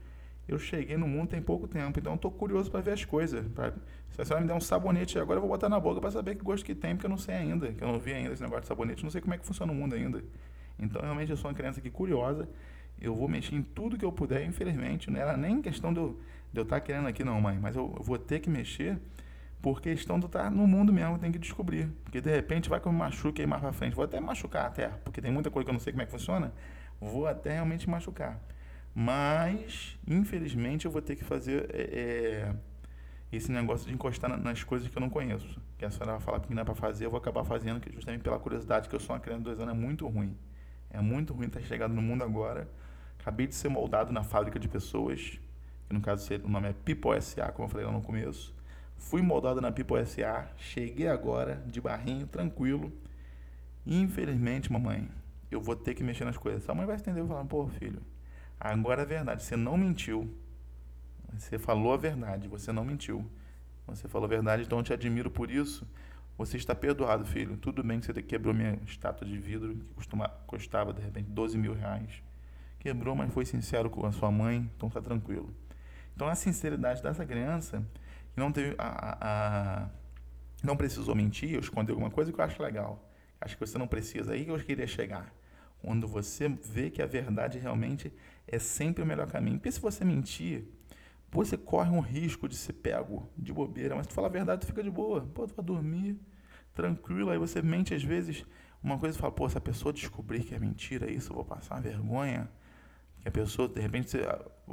eu 0.47 0.59
cheguei 0.59 0.95
no 0.95 1.07
mundo 1.07 1.29
tem 1.29 1.41
pouco 1.41 1.67
tempo, 1.67 1.97
então 1.97 2.13
estou 2.13 2.29
curioso 2.29 2.69
para 2.69 2.81
ver 2.81 2.91
as 2.91 3.05
coisas. 3.05 3.43
Pra, 3.47 3.73
se 4.11 4.21
a 4.21 4.25
senhora 4.25 4.41
me 4.41 4.47
der 4.47 4.53
um 4.53 4.61
sabonete 4.61 5.17
agora, 5.17 5.37
eu 5.37 5.41
vou 5.41 5.49
botar 5.49 5.67
na 5.67 5.79
boca 5.79 5.99
para 5.99 6.11
saber 6.11 6.35
que 6.35 6.43
gosto 6.43 6.63
que 6.63 6.75
tem, 6.75 6.95
porque 6.95 7.07
eu 7.07 7.09
não 7.09 7.17
sei 7.17 7.33
ainda, 7.33 7.73
que 7.73 7.83
eu 7.83 7.87
não 7.87 7.99
vi 7.99 8.13
ainda 8.13 8.33
esse 8.33 8.43
negócio 8.43 8.61
de 8.61 8.67
sabonete, 8.67 9.03
não 9.03 9.09
sei 9.09 9.19
como 9.19 9.33
é 9.33 9.37
que 9.39 9.47
funciona 9.47 9.71
o 9.71 9.75
mundo 9.75 9.95
ainda. 9.95 10.23
Então, 10.77 11.01
realmente, 11.01 11.31
eu 11.31 11.37
sou 11.37 11.49
uma 11.49 11.55
criança 11.55 11.79
aqui 11.79 11.89
curiosa 11.89 12.47
eu 13.01 13.15
vou 13.15 13.27
mexer 13.27 13.56
em 13.56 13.62
tudo 13.62 13.98
que 13.98 14.06
eu 14.06 14.12
puder, 14.12 14.46
infelizmente. 14.46 15.10
Não 15.10 15.20
era 15.20 15.38
nem 15.38 15.62
questão 15.62 15.94
de 15.94 16.00
eu 16.00 16.20
estar 16.53 16.63
de 16.63 16.82
eu 16.82 16.82
querendo 16.82 17.08
aqui, 17.08 17.24
não, 17.24 17.39
mãe. 17.39 17.58
Mas 17.60 17.75
eu, 17.75 17.94
eu, 17.98 18.03
vou 18.03 18.18
ter 18.18 18.39
que 18.39 18.50
mexer 18.50 19.00
por 19.62 19.82
questão 19.82 20.20
de 20.20 20.25
estar 20.25 20.44
tá 20.44 20.50
no 20.50 20.68
mundo 20.68 20.91
mesmo, 20.91 21.18
tem 21.18 21.32
que 21.32 21.39
descobrir. 21.39 21.89
Porque 22.03 22.22
de 22.22 22.29
repente 22.29 22.70
vai 22.70 22.79
que 22.79 22.88
eu 22.88 22.91
me 22.91 22.98
machuque 23.00 23.41
aí 23.41 23.48
mais 23.48 23.62
pra 23.62 23.72
frente. 23.72 23.96
Vou 23.96 24.06
até 24.06 24.20
machucar 24.20 24.65
até, 24.65 24.88
porque 24.88 25.22
tem 25.22 25.32
muita 25.32 25.50
coisa 25.50 25.65
que 25.65 25.70
eu 25.70 25.74
não 25.74 25.79
sei 25.79 25.94
como 25.94 26.03
é 26.03 26.06
que 26.06 26.12
funciona. 26.12 26.53
Vou 27.00 27.27
até 27.27 27.53
realmente 27.53 27.89
machucar. 27.89 28.39
Mas, 28.94 29.98
infelizmente, 30.08 30.86
eu 30.86 30.91
vou 30.91 31.01
ter 31.01 31.15
que 31.15 31.24
fazer 31.24 31.70
é, 31.74 31.82
é 31.82 32.56
esse 33.32 33.51
negócio 33.51 33.88
de 33.88 33.94
encostar 33.94 34.38
nas 34.38 34.63
coisas 34.63 34.88
que 34.88 34.98
eu 34.98 35.01
não 35.01 35.10
conheço. 35.10 35.62
Que 35.77 35.86
a 35.86 35.91
senhora 35.91 36.13
vai 36.13 36.22
falar 36.22 36.39
que 36.39 36.53
não 36.53 36.62
é 36.62 36.65
para 36.65 36.75
fazer, 36.75 37.06
eu 37.06 37.12
vou 37.12 37.20
acabar 37.20 37.44
fazendo, 37.44 37.79
que 37.79 37.91
justamente 37.94 38.22
pela 38.22 38.39
curiosidade, 38.39 38.89
que 38.89 38.96
eu 38.96 39.00
sou 39.00 39.15
uma 39.15 39.20
criança 39.20 39.39
de 39.39 39.46
dois 39.46 39.60
anos, 39.60 39.74
é 39.74 39.77
muito 39.77 40.08
ruim. 40.08 40.36
É 40.89 41.00
muito 41.01 41.34
ruim 41.34 41.48
estar 41.48 41.62
chegado 41.62 41.93
no 41.93 42.01
mundo 42.01 42.24
agora 42.24 42.67
Acabei 43.19 43.48
de 43.48 43.53
ser 43.53 43.69
moldado 43.69 44.13
na 44.13 44.24
fábrica 44.24 44.58
de 44.58 44.67
pessoas, 44.67 45.39
que 45.88 45.93
no 45.93 46.00
caso 46.00 46.27
o 46.43 46.50
nome 46.50 46.69
é 46.69 46.74
People 46.74 47.22
SA, 47.22 47.51
como 47.51 47.65
eu 47.65 47.69
falei 47.69 47.86
lá 47.86 47.91
no 47.91 48.01
começo. 48.01 48.55
Fui 48.98 49.22
moldado 49.22 49.60
na 49.62 49.72
People 49.72 50.03
SA, 50.05 50.48
cheguei 50.58 51.08
agora 51.08 51.62
de 51.67 51.81
barrinho, 51.81 52.25
tranquilo. 52.25 52.91
Infelizmente, 53.86 54.72
mamãe, 54.72 55.10
eu 55.51 55.60
vou 55.62 55.75
ter 55.75 55.93
que 55.93 56.03
mexer 56.03 56.24
nas 56.24 56.38
coisas. 56.38 56.63
Sua 56.63 56.74
mãe 56.74 56.86
vai 56.86 56.96
entender 56.96 57.24
e 57.24 57.27
falar, 57.27 57.43
pô, 57.43 57.67
filho, 57.67 58.01
agora 58.58 59.01
é 59.01 59.05
verdade, 59.05 59.43
você 59.43 59.58
não 59.58 59.77
mentiu. 59.77 60.34
Você 61.34 61.60
falou 61.60 61.93
a 61.93 61.98
verdade, 61.98 62.48
você 62.48 62.72
não 62.72 62.86
mentiu. 62.86 63.29
Você 63.86 64.08
falou 64.08 64.25
a 64.25 64.29
verdade, 64.29 64.63
então 64.63 64.79
eu 64.79 64.84
te 64.84 64.93
admiro 64.93 65.29
por 65.29 65.51
isso. 65.51 65.86
Você 66.39 66.55
está 66.55 66.74
perdoado, 66.74 67.25
filho. 67.25 67.58
Tudo 67.58 67.84
bem 67.84 68.00
que 68.00 68.05
você 68.05 68.24
quebrou 68.24 68.53
minha 68.53 68.79
estátua 68.86 69.27
de 69.27 69.38
vidro, 69.38 69.75
que 69.75 69.84
costuma, 69.93 70.29
custava, 70.48 70.93
de 70.93 71.01
repente, 71.01 71.29
12 71.29 71.58
mil 71.58 71.74
reais. 71.74 72.24
Quebrou, 72.79 73.13
mas 73.13 73.34
foi 73.34 73.46
sincero 73.46 73.89
com 73.89 74.05
a 74.05 74.12
sua 74.13 74.31
mãe, 74.31 74.72
então 74.74 74.88
está 74.88 75.01
tranquilo. 75.01 75.53
Então, 76.15 76.29
a 76.29 76.36
sinceridade 76.36 77.03
dessa 77.03 77.25
criança, 77.25 77.86
que 78.34 78.39
não 78.39 78.53
teve 78.53 78.74
a, 78.77 79.17
a, 79.19 79.89
não 80.63 80.77
precisou 80.77 81.13
mentir 81.13 81.55
ou 81.55 81.60
esconder 81.60 81.91
alguma 81.91 82.10
coisa, 82.10 82.31
que 82.31 82.39
eu 82.39 82.46
acho 82.46 82.63
legal. 82.63 83.12
Acho 83.41 83.58
que 83.58 83.67
você 83.67 83.77
não 83.77 83.86
precisa. 83.86 84.31
Aí 84.31 84.46
que 84.46 84.51
eu 84.51 84.60
queria 84.60 84.88
chegar. 84.88 85.36
Quando 85.81 86.08
você 86.08 86.48
vê 86.48 86.89
que 86.89 87.01
a 87.01 87.05
verdade 87.05 87.60
realmente 87.60 88.13
é 88.48 88.58
sempre 88.58 89.03
o 89.03 89.05
melhor 89.05 89.27
caminho. 89.27 89.58
Porque 89.58 89.74
se 89.74 89.81
você 89.81 90.05
mentir, 90.05 90.63
você 91.29 91.58
corre 91.58 91.89
um 91.89 92.00
risco 92.00 92.48
de 92.48 92.55
ser 92.55 92.72
pego 92.72 93.29
de 93.38 93.51
bobeira. 93.51 93.93
Mas 93.93 94.08
tu 94.08 94.13
fala 94.13 94.27
a 94.27 94.31
verdade, 94.31 94.62
tu 94.62 94.67
fica 94.67 94.81
de 94.81 94.89
boa. 94.89 95.27
Pô, 95.34 95.46
tu 95.46 95.53
vai 95.53 95.65
dormir 95.65 96.17
tranquilo, 96.79 97.29
aí 97.29 97.38
você 97.38 97.62
mente 97.62 97.93
às 97.93 98.03
vezes 98.03 98.45
uma 98.81 98.98
coisa 98.98 99.17
e 99.17 99.19
fala, 99.19 99.33
pô, 99.33 99.48
se 99.50 99.57
a 99.57 99.62
pessoa 99.62 99.91
descobrir 99.91 100.43
que 100.43 100.55
é 100.55 100.59
mentira 100.59 101.12
isso, 101.12 101.31
eu 101.31 101.36
vou 101.36 101.43
passar 101.43 101.75
uma 101.75 101.81
vergonha. 101.81 102.50
Que 103.19 103.27
a 103.27 103.31
pessoa, 103.31 103.67
de 103.67 103.81
repente, 103.81 104.09
você 104.09 104.25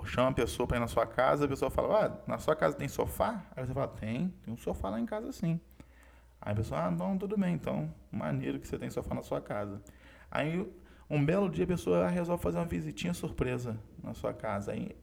chama 0.04 0.28
a 0.28 0.32
pessoa 0.32 0.68
para 0.68 0.76
ir 0.76 0.80
na 0.80 0.86
sua 0.86 1.04
casa, 1.04 1.46
a 1.46 1.48
pessoa 1.48 1.68
fala, 1.68 2.06
ah, 2.06 2.30
na 2.30 2.38
sua 2.38 2.54
casa 2.54 2.76
tem 2.76 2.86
sofá? 2.86 3.44
Aí 3.56 3.66
você 3.66 3.75
fala, 3.75 3.88
tem, 3.88 4.32
tem 4.44 4.54
um 4.54 4.56
sofá 4.56 4.88
lá 4.88 5.00
em 5.00 5.06
casa 5.06 5.32
sim. 5.32 5.60
Aí 6.40 6.52
a 6.52 6.54
pessoa, 6.54 6.84
ah, 6.84 6.90
não, 6.90 7.18
tudo 7.18 7.36
bem, 7.36 7.54
então, 7.54 7.92
maneiro 8.08 8.60
que 8.60 8.68
você 8.68 8.78
tem 8.78 8.88
sofá 8.88 9.16
na 9.16 9.22
sua 9.22 9.40
casa. 9.40 9.82
Aí, 10.30 10.64
um 11.10 11.25
belo 11.25 11.50
dia, 11.50 11.64
a 11.64 11.66
pessoa 11.66 12.06
resolve 12.08 12.40
fazer 12.40 12.58
uma 12.58 12.66
visitinha 12.66 13.12
surpresa 13.12 13.76
na 14.00 14.14
sua 14.14 14.32
casa. 14.32 14.70
Aí, 14.70 14.94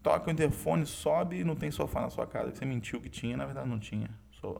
toca 0.00 0.28
o 0.28 0.32
interfone, 0.32 0.86
sobe 0.86 1.40
e 1.40 1.44
não 1.44 1.56
tem 1.56 1.72
sofá 1.72 2.00
na 2.00 2.10
sua 2.10 2.28
casa, 2.28 2.54
você 2.54 2.64
mentiu 2.64 3.00
que 3.00 3.08
tinha, 3.08 3.36
na 3.36 3.44
verdade 3.44 3.68
não 3.68 3.80
tinha. 3.80 4.08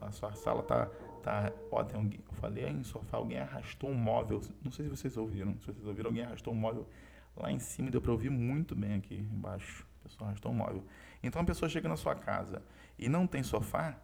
A 0.01 0.11
sua 0.11 0.33
sala 0.33 0.61
tá 0.61 0.89
tá, 1.19 1.51
ó, 1.71 1.83
tem 1.83 1.99
alguém, 1.99 2.19
eu 2.27 2.35
falei 2.35 2.67
em 2.67 2.83
sofá, 2.83 3.17
alguém 3.17 3.39
arrastou 3.39 3.89
um 3.89 3.95
móvel, 3.95 4.41
não 4.63 4.71
sei 4.71 4.85
se 4.85 4.89
vocês 4.89 5.17
ouviram, 5.17 5.57
se 5.59 5.67
vocês 5.67 5.85
ouviram, 5.85 6.09
alguém 6.09 6.23
arrastou 6.23 6.53
um 6.53 6.57
móvel 6.57 6.87
lá 7.35 7.51
em 7.51 7.59
cima, 7.59 7.91
deu 7.91 8.01
para 8.01 8.11
ouvir 8.11 8.29
muito 8.29 8.75
bem 8.75 8.95
aqui 8.95 9.15
embaixo, 9.15 9.85
a 10.01 10.07
pessoa 10.07 10.27
arrastou 10.27 10.51
um 10.51 10.55
móvel. 10.55 10.83
Então 11.21 11.41
a 11.41 11.45
pessoa 11.45 11.69
chega 11.69 11.87
na 11.87 11.95
sua 11.95 12.15
casa 12.15 12.61
e 12.97 13.07
não 13.07 13.27
tem 13.27 13.43
sofá, 13.43 13.97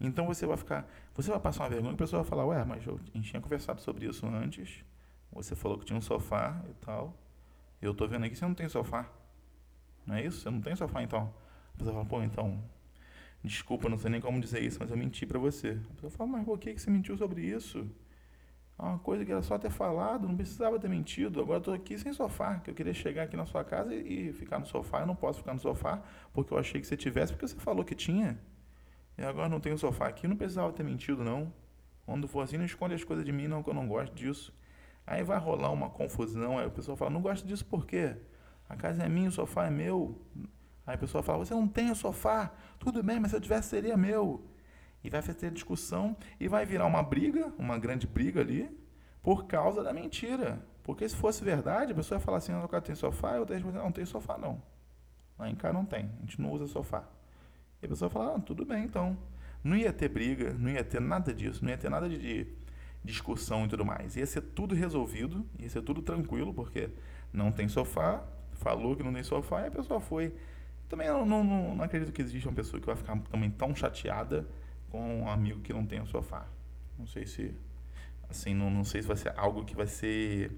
então 0.00 0.26
você 0.26 0.46
vai 0.46 0.56
ficar, 0.56 0.88
você 1.14 1.30
vai 1.30 1.40
passar 1.40 1.64
uma 1.64 1.70
vergonha, 1.70 1.94
a 1.94 1.96
pessoa 1.96 2.22
vai 2.22 2.28
falar, 2.28 2.46
ué, 2.46 2.64
mas 2.64 2.86
eu, 2.86 2.98
a 3.14 3.16
gente 3.16 3.30
tinha 3.30 3.40
conversado 3.40 3.80
sobre 3.80 4.06
isso 4.06 4.26
antes, 4.26 4.84
você 5.32 5.54
falou 5.54 5.78
que 5.78 5.84
tinha 5.84 5.98
um 5.98 6.02
sofá 6.02 6.62
e 6.68 6.74
tal, 6.74 7.14
eu 7.80 7.94
tô 7.94 8.06
vendo 8.06 8.24
aqui 8.24 8.34
você 8.34 8.44
não 8.44 8.54
tem 8.54 8.68
sofá, 8.68 9.08
não 10.06 10.14
é 10.14 10.24
isso? 10.24 10.40
Você 10.40 10.50
não 10.50 10.60
tem 10.60 10.74
sofá 10.74 11.02
então? 11.02 11.32
A 11.74 11.78
pessoa 11.78 11.94
fala, 11.94 12.06
pô, 12.06 12.22
então 12.22 12.62
Desculpa, 13.42 13.88
não 13.88 13.96
sei 13.96 14.10
nem 14.10 14.20
como 14.20 14.38
dizer 14.40 14.62
isso, 14.62 14.78
mas 14.80 14.90
eu 14.90 14.96
menti 14.96 15.24
para 15.24 15.38
você. 15.38 15.78
A 15.90 15.94
pessoa 15.94 16.10
fala, 16.10 16.30
mas 16.30 16.44
por 16.44 16.58
que, 16.58 16.78
você 16.78 16.90
mentiu 16.90 17.16
sobre 17.16 17.42
isso? 17.42 17.88
É 18.78 18.82
uma 18.82 18.98
coisa 18.98 19.24
que 19.24 19.32
era 19.32 19.42
só 19.42 19.58
ter 19.58 19.70
falado, 19.70 20.26
não 20.26 20.36
precisava 20.36 20.78
ter 20.78 20.88
mentido. 20.88 21.40
Agora 21.40 21.58
estou 21.58 21.72
aqui 21.72 21.98
sem 21.98 22.12
sofá, 22.12 22.58
que 22.58 22.70
eu 22.70 22.74
queria 22.74 22.92
chegar 22.92 23.24
aqui 23.24 23.36
na 23.36 23.46
sua 23.46 23.64
casa 23.64 23.94
e, 23.94 24.32
ficar 24.32 24.58
no 24.58 24.66
sofá. 24.66 25.00
Eu 25.00 25.06
não 25.06 25.16
posso 25.16 25.38
ficar 25.38 25.54
no 25.54 25.60
sofá 25.60 26.02
porque 26.32 26.52
eu 26.52 26.58
achei 26.58 26.80
que 26.80 26.86
você 26.86 26.96
tivesse, 26.96 27.32
porque 27.32 27.48
você 27.48 27.56
falou 27.56 27.84
que 27.84 27.94
tinha. 27.94 28.38
E 29.16 29.22
agora 29.22 29.48
não 29.48 29.60
tenho 29.60 29.76
sofá 29.76 30.06
aqui, 30.08 30.26
não 30.28 30.36
precisava 30.36 30.72
ter 30.72 30.82
mentido, 30.82 31.24
não. 31.24 31.52
Quando 32.06 32.26
for 32.26 32.40
assim, 32.40 32.56
não 32.56 32.64
esconde 32.64 32.94
as 32.94 33.04
coisas 33.04 33.24
de 33.24 33.32
mim, 33.32 33.48
não, 33.48 33.62
que 33.62 33.70
eu 33.70 33.74
não 33.74 33.86
gosto 33.86 34.14
disso. 34.14 34.52
Aí 35.06 35.22
vai 35.22 35.38
rolar 35.38 35.70
uma 35.70 35.90
confusão, 35.90 36.58
aí 36.58 36.66
o 36.66 36.70
pessoal 36.70 36.96
fala, 36.96 37.10
não 37.10 37.20
gosto 37.20 37.46
disso 37.46 37.64
por 37.64 37.86
quê? 37.86 38.16
A 38.68 38.76
casa 38.76 39.02
é 39.02 39.08
minha, 39.08 39.28
o 39.28 39.32
sofá 39.32 39.66
é 39.66 39.70
meu. 39.70 40.20
Aí 40.90 40.96
a 40.96 40.98
pessoa 40.98 41.22
fala, 41.22 41.44
você 41.44 41.54
não 41.54 41.68
tem 41.68 41.88
o 41.88 41.94
sofá. 41.94 42.50
Tudo 42.76 43.00
bem, 43.00 43.20
mas 43.20 43.30
se 43.30 43.36
eu 43.36 43.40
tivesse, 43.40 43.68
seria 43.68 43.96
meu. 43.96 44.44
E 45.04 45.08
vai 45.08 45.22
ter 45.22 45.52
discussão 45.52 46.16
e 46.40 46.48
vai 46.48 46.66
virar 46.66 46.84
uma 46.84 47.00
briga, 47.00 47.52
uma 47.56 47.78
grande 47.78 48.08
briga 48.08 48.40
ali, 48.40 48.68
por 49.22 49.46
causa 49.46 49.84
da 49.84 49.92
mentira. 49.92 50.60
Porque 50.82 51.08
se 51.08 51.14
fosse 51.14 51.44
verdade, 51.44 51.92
a 51.92 51.94
pessoa 51.94 52.18
ia 52.18 52.20
falar 52.20 52.38
assim, 52.38 52.52
casa 52.52 52.80
tem 52.80 52.96
sofá, 52.96 53.36
eu 53.36 53.46
tenho 53.46 53.70
não 53.70 53.92
tem 53.92 54.04
sofá 54.04 54.36
não. 54.36 54.60
Lá 55.38 55.48
em 55.48 55.54
casa 55.54 55.72
não 55.72 55.84
tem, 55.84 56.10
a 56.18 56.20
gente 56.22 56.40
não 56.40 56.50
usa 56.50 56.66
sofá. 56.66 57.04
E 57.80 57.86
a 57.86 57.88
pessoa 57.88 58.10
fala, 58.10 58.34
ah, 58.34 58.40
tudo 58.40 58.64
bem 58.64 58.84
então. 58.84 59.16
Não 59.62 59.76
ia 59.76 59.92
ter 59.92 60.08
briga, 60.08 60.52
não 60.54 60.70
ia 60.70 60.82
ter 60.82 61.00
nada 61.00 61.32
disso, 61.32 61.64
não 61.64 61.70
ia 61.70 61.78
ter 61.78 61.88
nada 61.88 62.08
de, 62.08 62.18
de 62.18 62.52
discussão 63.04 63.64
e 63.64 63.68
tudo 63.68 63.84
mais. 63.84 64.16
Ia 64.16 64.26
ser 64.26 64.40
tudo 64.40 64.74
resolvido, 64.74 65.46
ia 65.56 65.70
ser 65.70 65.82
tudo 65.82 66.02
tranquilo, 66.02 66.52
porque 66.52 66.90
não 67.32 67.52
tem 67.52 67.68
sofá, 67.68 68.24
falou 68.54 68.96
que 68.96 69.04
não 69.04 69.12
tem 69.12 69.22
sofá 69.22 69.62
e 69.62 69.66
a 69.68 69.70
pessoa 69.70 70.00
foi 70.00 70.34
também 70.90 71.06
não, 71.06 71.24
não, 71.24 71.44
não, 71.44 71.84
acredito 71.84 72.12
que 72.12 72.20
exista 72.20 72.48
uma 72.48 72.54
pessoa 72.54 72.80
que 72.80 72.86
vai 72.86 72.96
ficar 72.96 73.16
também 73.30 73.48
tão 73.48 73.72
chateada 73.76 74.44
com 74.90 75.20
um 75.20 75.28
amigo 75.28 75.60
que 75.60 75.72
não 75.72 75.86
tem 75.86 76.00
um 76.00 76.06
sofá. 76.06 76.46
Não 76.98 77.06
sei 77.06 77.24
se. 77.26 77.54
Assim, 78.28 78.54
não, 78.54 78.68
não 78.68 78.82
sei 78.82 79.00
se 79.00 79.06
vai 79.08 79.16
ser 79.16 79.32
algo 79.36 79.64
que 79.64 79.76
vai 79.76 79.86
ser. 79.86 80.50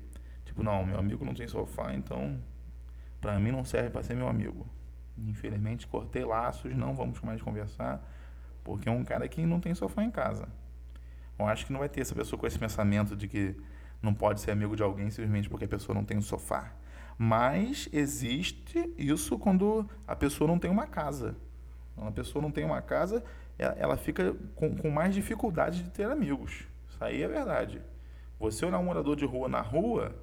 Tipo, 0.46 0.62
não, 0.62 0.86
meu 0.86 0.98
amigo 0.98 1.22
não 1.22 1.34
tem 1.34 1.46
sofá, 1.46 1.94
então. 1.94 2.42
Pra 3.20 3.38
mim 3.38 3.52
não 3.52 3.62
serve 3.62 3.90
para 3.90 4.02
ser 4.02 4.16
meu 4.16 4.26
amigo. 4.26 4.66
Infelizmente, 5.18 5.86
cortei 5.86 6.24
laços, 6.24 6.74
não 6.74 6.94
vamos 6.94 7.20
mais 7.20 7.42
conversar, 7.42 8.02
porque 8.64 8.88
é 8.88 8.92
um 8.92 9.04
cara 9.04 9.28
que 9.28 9.44
não 9.44 9.60
tem 9.60 9.74
sofá 9.74 10.02
em 10.02 10.10
casa. 10.10 10.48
Eu 11.38 11.46
acho 11.46 11.66
que 11.66 11.72
não 11.72 11.80
vai 11.80 11.90
ter 11.90 12.00
essa 12.00 12.14
pessoa 12.14 12.40
com 12.40 12.46
esse 12.46 12.58
pensamento 12.58 13.14
de 13.14 13.28
que 13.28 13.54
não 14.00 14.14
pode 14.14 14.40
ser 14.40 14.50
amigo 14.50 14.74
de 14.74 14.82
alguém 14.82 15.10
simplesmente 15.10 15.48
porque 15.48 15.66
a 15.66 15.68
pessoa 15.68 15.94
não 15.94 16.04
tem 16.04 16.16
um 16.16 16.22
sofá. 16.22 16.72
Mas 17.18 17.88
existe 17.92 18.92
isso 18.96 19.38
quando 19.38 19.88
a 20.06 20.16
pessoa 20.16 20.48
não 20.48 20.58
tem 20.58 20.70
uma 20.70 20.86
casa. 20.86 21.36
Quando 21.94 22.08
a 22.08 22.12
pessoa 22.12 22.42
não 22.42 22.50
tem 22.50 22.64
uma 22.64 22.80
casa, 22.80 23.22
ela 23.58 23.96
fica 23.96 24.34
com, 24.54 24.90
mais 24.90 25.14
dificuldade 25.14 25.82
de 25.82 25.90
ter 25.90 26.04
amigos. 26.04 26.64
Isso 26.88 27.02
aí 27.02 27.22
é 27.22 27.28
verdade. 27.28 27.80
Você 28.38 28.66
olhar 28.66 28.78
um 28.78 28.84
morador 28.84 29.14
de 29.14 29.24
rua 29.24 29.48
na 29.48 29.60
rua, 29.60 30.14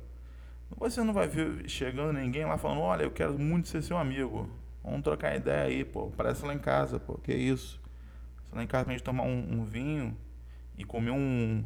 você 0.78 1.04
não 1.04 1.13
vai 1.13 1.28
ver 1.28 1.67
chegando 1.69 2.13
ninguém 2.13 2.45
lá 2.45 2.58
falando, 2.58 2.82
olha, 2.82 3.04
eu 3.04 3.12
quero 3.12 3.38
muito 3.39 3.67
ser 3.67 3.82
seu 3.82 3.97
amigo. 3.97 4.49
Vamos 4.84 5.02
trocar 5.02 5.36
ideia 5.36 5.63
aí, 5.63 5.86
pô. 5.86 6.12
Parece 6.15 6.45
lá 6.45 6.54
em 6.54 6.60
casa, 6.60 6.99
pô. 6.99 7.17
Que 7.17 7.34
isso? 7.34 7.80
Lá 8.52 8.63
em 8.63 8.67
casa 8.67 8.86
pra 8.86 8.93
gente 8.93 9.04
tomar 9.04 9.23
um, 9.23 9.60
um 9.60 9.63
vinho 9.63 10.17
e 10.78 10.84
comer 10.84 11.12
um, 11.12 11.63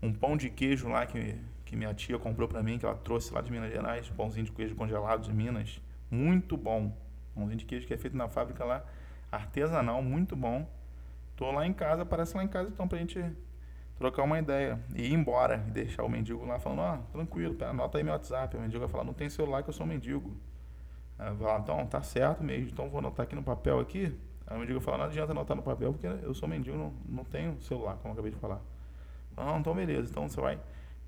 um 0.00 0.12
pão 0.12 0.36
de 0.36 0.48
queijo 0.48 0.88
lá 0.88 1.04
que 1.06 1.36
que 1.72 1.76
minha 1.76 1.94
tia 1.94 2.18
comprou 2.18 2.46
para 2.46 2.62
mim, 2.62 2.78
que 2.78 2.84
ela 2.84 2.94
trouxe 2.94 3.32
lá 3.32 3.40
de 3.40 3.50
Minas 3.50 3.72
Gerais, 3.72 4.06
pãozinho 4.10 4.44
de 4.44 4.52
queijo 4.52 4.76
congelado 4.76 5.22
de 5.22 5.32
Minas, 5.32 5.80
muito 6.10 6.54
bom. 6.54 6.94
Pãozinho 7.34 7.56
de 7.56 7.64
queijo 7.64 7.86
que 7.86 7.94
é 7.94 7.96
feito 7.96 8.14
na 8.14 8.28
fábrica 8.28 8.62
lá, 8.62 8.84
artesanal, 9.30 10.02
muito 10.02 10.36
bom. 10.36 10.68
Tô 11.34 11.50
lá 11.50 11.66
em 11.66 11.72
casa, 11.72 12.02
aparece 12.02 12.36
lá 12.36 12.44
em 12.44 12.48
casa, 12.48 12.68
então 12.68 12.86
pra 12.86 12.98
gente 12.98 13.24
trocar 13.96 14.22
uma 14.22 14.38
ideia 14.38 14.78
e 14.94 15.06
ir 15.06 15.14
embora 15.14 15.64
e 15.66 15.70
deixar 15.70 16.04
o 16.04 16.10
mendigo 16.10 16.44
lá 16.44 16.58
falando, 16.58 16.80
ó, 16.80 16.98
oh, 16.98 17.12
tranquilo, 17.12 17.56
anota 17.64 17.96
aí 17.96 18.04
meu 18.04 18.12
WhatsApp. 18.12 18.54
O 18.54 18.60
mendigo 18.60 18.80
vai 18.80 18.88
falar, 18.90 19.04
não 19.04 19.14
tem 19.14 19.30
celular 19.30 19.62
que 19.62 19.70
eu 19.70 19.74
sou 19.74 19.86
mendigo. 19.86 20.36
Aí 21.18 21.30
eu 21.30 21.36
falar, 21.38 21.60
então, 21.60 21.86
tá 21.86 22.02
certo 22.02 22.44
mesmo, 22.44 22.68
então 22.70 22.90
vou 22.90 22.98
anotar 22.98 23.24
aqui 23.24 23.34
no 23.34 23.42
papel 23.42 23.80
aqui. 23.80 24.14
Aí 24.46 24.54
o 24.58 24.60
mendigo 24.60 24.78
fala, 24.78 24.98
não 24.98 25.04
adianta 25.06 25.32
anotar 25.32 25.56
no 25.56 25.62
papel 25.62 25.90
porque 25.94 26.06
eu 26.06 26.34
sou 26.34 26.46
mendigo, 26.46 26.76
não, 26.76 26.92
não 27.08 27.24
tenho 27.24 27.58
celular, 27.62 27.94
como 27.94 28.08
eu 28.08 28.12
acabei 28.12 28.30
de 28.30 28.36
falar. 28.36 28.60
Não, 29.34 29.58
então 29.58 29.74
beleza, 29.74 30.10
então 30.10 30.28
você 30.28 30.38
vai 30.38 30.58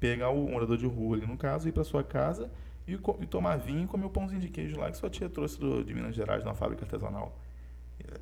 pegar 0.04 0.28
o 0.28 0.50
morador 0.50 0.76
de 0.76 0.86
rua 0.86 1.16
ali, 1.16 1.26
no 1.26 1.38
caso, 1.38 1.66
ir 1.66 1.72
para 1.72 1.82
sua 1.82 2.04
casa 2.04 2.50
e, 2.86 2.92
e, 2.92 3.26
tomar 3.26 3.56
vinho 3.56 3.84
e 3.84 3.86
comer 3.86 4.04
o 4.04 4.10
pãozinho 4.10 4.38
de 4.38 4.50
queijo 4.50 4.78
lá 4.78 4.90
que 4.90 4.98
sua 4.98 5.08
tia 5.08 5.30
trouxe 5.30 5.58
do, 5.58 5.82
de 5.82 5.94
Minas 5.94 6.14
Gerais, 6.14 6.44
na 6.44 6.52
fábrica 6.52 6.84
artesanal. 6.84 7.40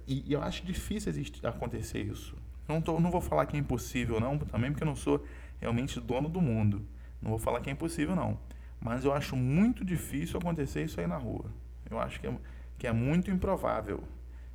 E, 0.06 0.22
e 0.24 0.32
eu 0.32 0.40
acho 0.40 0.64
difícil 0.64 1.10
existir, 1.10 1.44
acontecer 1.44 2.00
isso. 2.00 2.36
Não, 2.68 2.80
tô, 2.80 3.00
não 3.00 3.10
vou 3.10 3.20
falar 3.20 3.46
que 3.46 3.56
é 3.56 3.58
impossível, 3.58 4.20
não, 4.20 4.38
também 4.38 4.70
porque 4.70 4.84
eu 4.84 4.86
não 4.86 4.94
sou 4.94 5.24
realmente 5.60 5.98
dono 5.98 6.28
do 6.28 6.40
mundo. 6.40 6.86
Não 7.20 7.30
vou 7.30 7.38
falar 7.38 7.60
que 7.60 7.68
é 7.68 7.72
impossível, 7.72 8.14
não. 8.14 8.38
Mas 8.80 9.04
eu 9.04 9.12
acho 9.12 9.34
muito 9.34 9.84
difícil 9.84 10.38
acontecer 10.38 10.84
isso 10.84 11.00
aí 11.00 11.08
na 11.08 11.16
rua. 11.16 11.46
Eu 11.90 11.98
acho 11.98 12.20
que 12.20 12.28
é, 12.28 12.34
que 12.78 12.86
é 12.86 12.92
muito 12.92 13.28
improvável. 13.28 14.04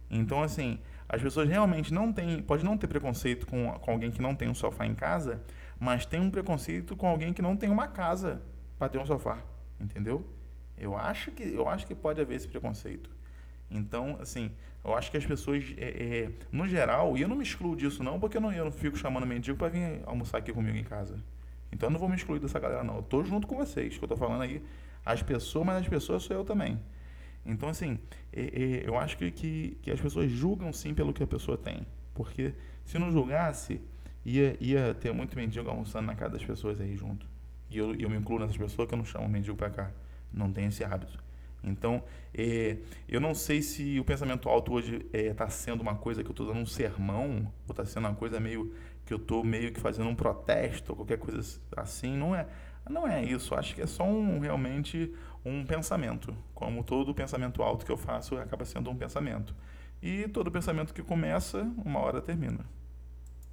Então, 0.10 0.42
assim, 0.42 0.80
as 1.10 1.22
pessoas 1.22 1.50
realmente 1.50 1.94
não 1.94 2.13
têm, 2.13 2.42
pode 2.42 2.63
não 2.63 2.78
ter 2.78 2.88
preconceito 2.88 3.46
com, 3.46 3.70
com 3.72 3.92
alguém 3.92 4.12
que 4.12 4.22
não 4.22 4.34
tem 4.34 4.48
um 4.48 4.56
sofá 4.56 4.86
em 4.86 4.96
casa, 4.96 5.42
mas 5.80 6.06
tem 6.06 6.20
um 6.20 6.30
preconceito 6.30 6.96
com 6.96 7.08
alguém 7.08 7.34
que 7.34 7.42
não 7.42 7.56
tem 7.56 7.70
uma 7.70 7.88
casa 7.88 8.42
para 8.78 8.90
ter 8.90 8.98
um 8.98 9.06
sofá, 9.06 9.40
entendeu? 9.80 10.26
Eu 10.78 10.96
acho 10.96 11.32
que 11.32 11.44
eu 11.44 11.68
acho 11.68 11.88
que 11.88 11.96
pode 11.96 12.22
haver 12.22 12.36
esse 12.36 12.48
preconceito. 12.48 13.10
Então, 13.70 14.18
assim, 14.22 14.52
eu 14.84 14.96
acho 14.96 15.12
que 15.12 15.18
as 15.18 15.26
pessoas, 15.26 15.63
é, 15.78 15.86
é, 15.86 16.32
no 16.52 16.68
geral, 16.68 17.18
e 17.18 17.22
eu 17.22 17.28
não 17.28 17.36
me 17.36 17.44
excluo 17.44 17.76
disso 17.76 18.04
não, 18.04 18.20
porque 18.20 18.38
eu 18.38 18.42
não, 18.42 18.54
eu 18.54 18.66
não 18.66 18.72
fico 18.72 18.98
chamando 18.98 19.26
mendigo 19.26 19.58
para 19.58 19.68
vir 19.68 20.02
almoçar 20.06 20.38
aqui 20.38 20.54
comigo 20.54 20.78
em 20.78 20.84
casa. 20.84 21.22
Então 21.72 21.88
eu 21.88 21.92
não 21.92 22.00
vou 22.00 22.08
me 22.08 22.16
excluir 22.16 22.40
dessa 22.40 22.60
galera 22.60 22.84
não. 22.84 22.98
Eu 22.98 23.04
tô 23.04 23.24
junto 23.24 23.46
com 23.46 23.58
vocês, 23.58 23.98
que 23.98 24.04
eu 24.04 24.08
tô 24.08 24.16
falando 24.16 24.42
aí, 24.42 24.63
as 25.06 25.22
pessoas, 25.22 25.66
mas 25.66 25.82
as 25.82 25.88
pessoas 25.88 26.24
sou 26.24 26.36
eu 26.36 26.46
também. 26.46 26.80
Então, 27.46 27.70
assim, 27.70 28.00
é, 28.32 28.42
é, 28.42 28.88
eu 28.88 28.98
acho 28.98 29.18
que, 29.18 29.32
que, 29.32 29.78
que 29.82 29.92
as 29.92 30.00
pessoas 30.00 30.32
julgam 30.32 30.72
sim 30.72 30.94
pelo 30.94 31.13
que 31.13 31.24
a 31.24 31.28
pessoa 31.28 31.58
tem. 31.58 31.86
Porque 32.13 32.54
se 32.86 32.98
não 32.98 33.12
julgasse, 33.12 33.82
ia, 34.28 34.58
ia 34.60 34.94
ter 34.94 35.13
muito 35.13 35.36
mendigo 35.38 35.70
almoçando 35.70 36.06
na 36.06 36.16
casa 36.16 36.34
das 36.34 36.44
pessoas 36.44 36.82
aí 36.82 36.96
junto. 36.96 37.26
E 37.70 37.78
eu, 37.78 37.96
eu 37.96 38.10
me 38.10 38.18
incluo 38.18 38.40
nessas 38.40 38.58
pessoas 38.58 38.88
que 38.88 38.94
eu 38.94 38.98
não 38.98 39.06
chamo 39.06 39.28
mendigo 39.28 39.56
para 39.56 39.70
cá. 39.70 39.92
Não 40.34 40.52
tem 40.52 40.66
esse 40.66 40.84
hábito. 40.84 41.18
Então, 41.63 42.04
é, 42.34 42.78
eu 43.08 43.20
não 43.20 43.34
sei 43.34 43.62
se 43.62 44.00
o 44.00 44.04
pensamento 44.04 44.50
alto 44.50 44.74
hoje 44.74 45.06
está 45.13 45.46
é, 45.46 45.50
sendo 45.50 45.82
uma 45.82 45.96
coisa 45.96 46.24
que 46.24 46.30
eu 46.30 46.32
estou 46.32 46.46
dando 46.46 46.60
um 46.60 46.66
sermão, 46.66 47.52
ou 47.68 47.72
está 47.72 47.86
sendo 47.86 48.06
uma 48.06 48.16
coisa 48.16 48.40
meio 48.40 48.74
que 49.06 49.13
eu 49.13 49.18
estou 49.18 49.44
meio 49.44 49.72
que 49.72 49.80
fazendo 49.80 50.10
um 50.10 50.16
protesto, 50.16 50.92
ou 50.92 50.98
qualquer 50.98 51.18
coisa 51.18 51.60
assim. 51.76 52.16
Não 52.16 52.36
é, 52.36 52.46
não 52.90 53.08
é 53.08 53.24
isso. 53.24 53.56
Acho 53.56 53.74
que 53.74 53.82
é 53.82 53.88
só 53.88 54.04
um, 54.04 54.40
realmente 54.40 55.13
um 55.46 55.66
pensamento. 55.66 56.36
Como 56.54 56.84
todo 56.84 57.13
pensamento 57.13 57.63
alto 57.63 57.86
que 57.86 57.92
eu 57.92 57.98
faço 57.98 58.38
acaba 58.38 58.66
sendo 58.66 58.90
um 58.90 58.96
pensamento. 58.96 59.56
E 60.02 60.28
todo 60.28 60.52
pensamento 60.52 60.94
que 60.94 61.02
começa, 61.02 61.63
uma 61.84 62.00
hora 62.00 62.22
termina. 62.22 62.66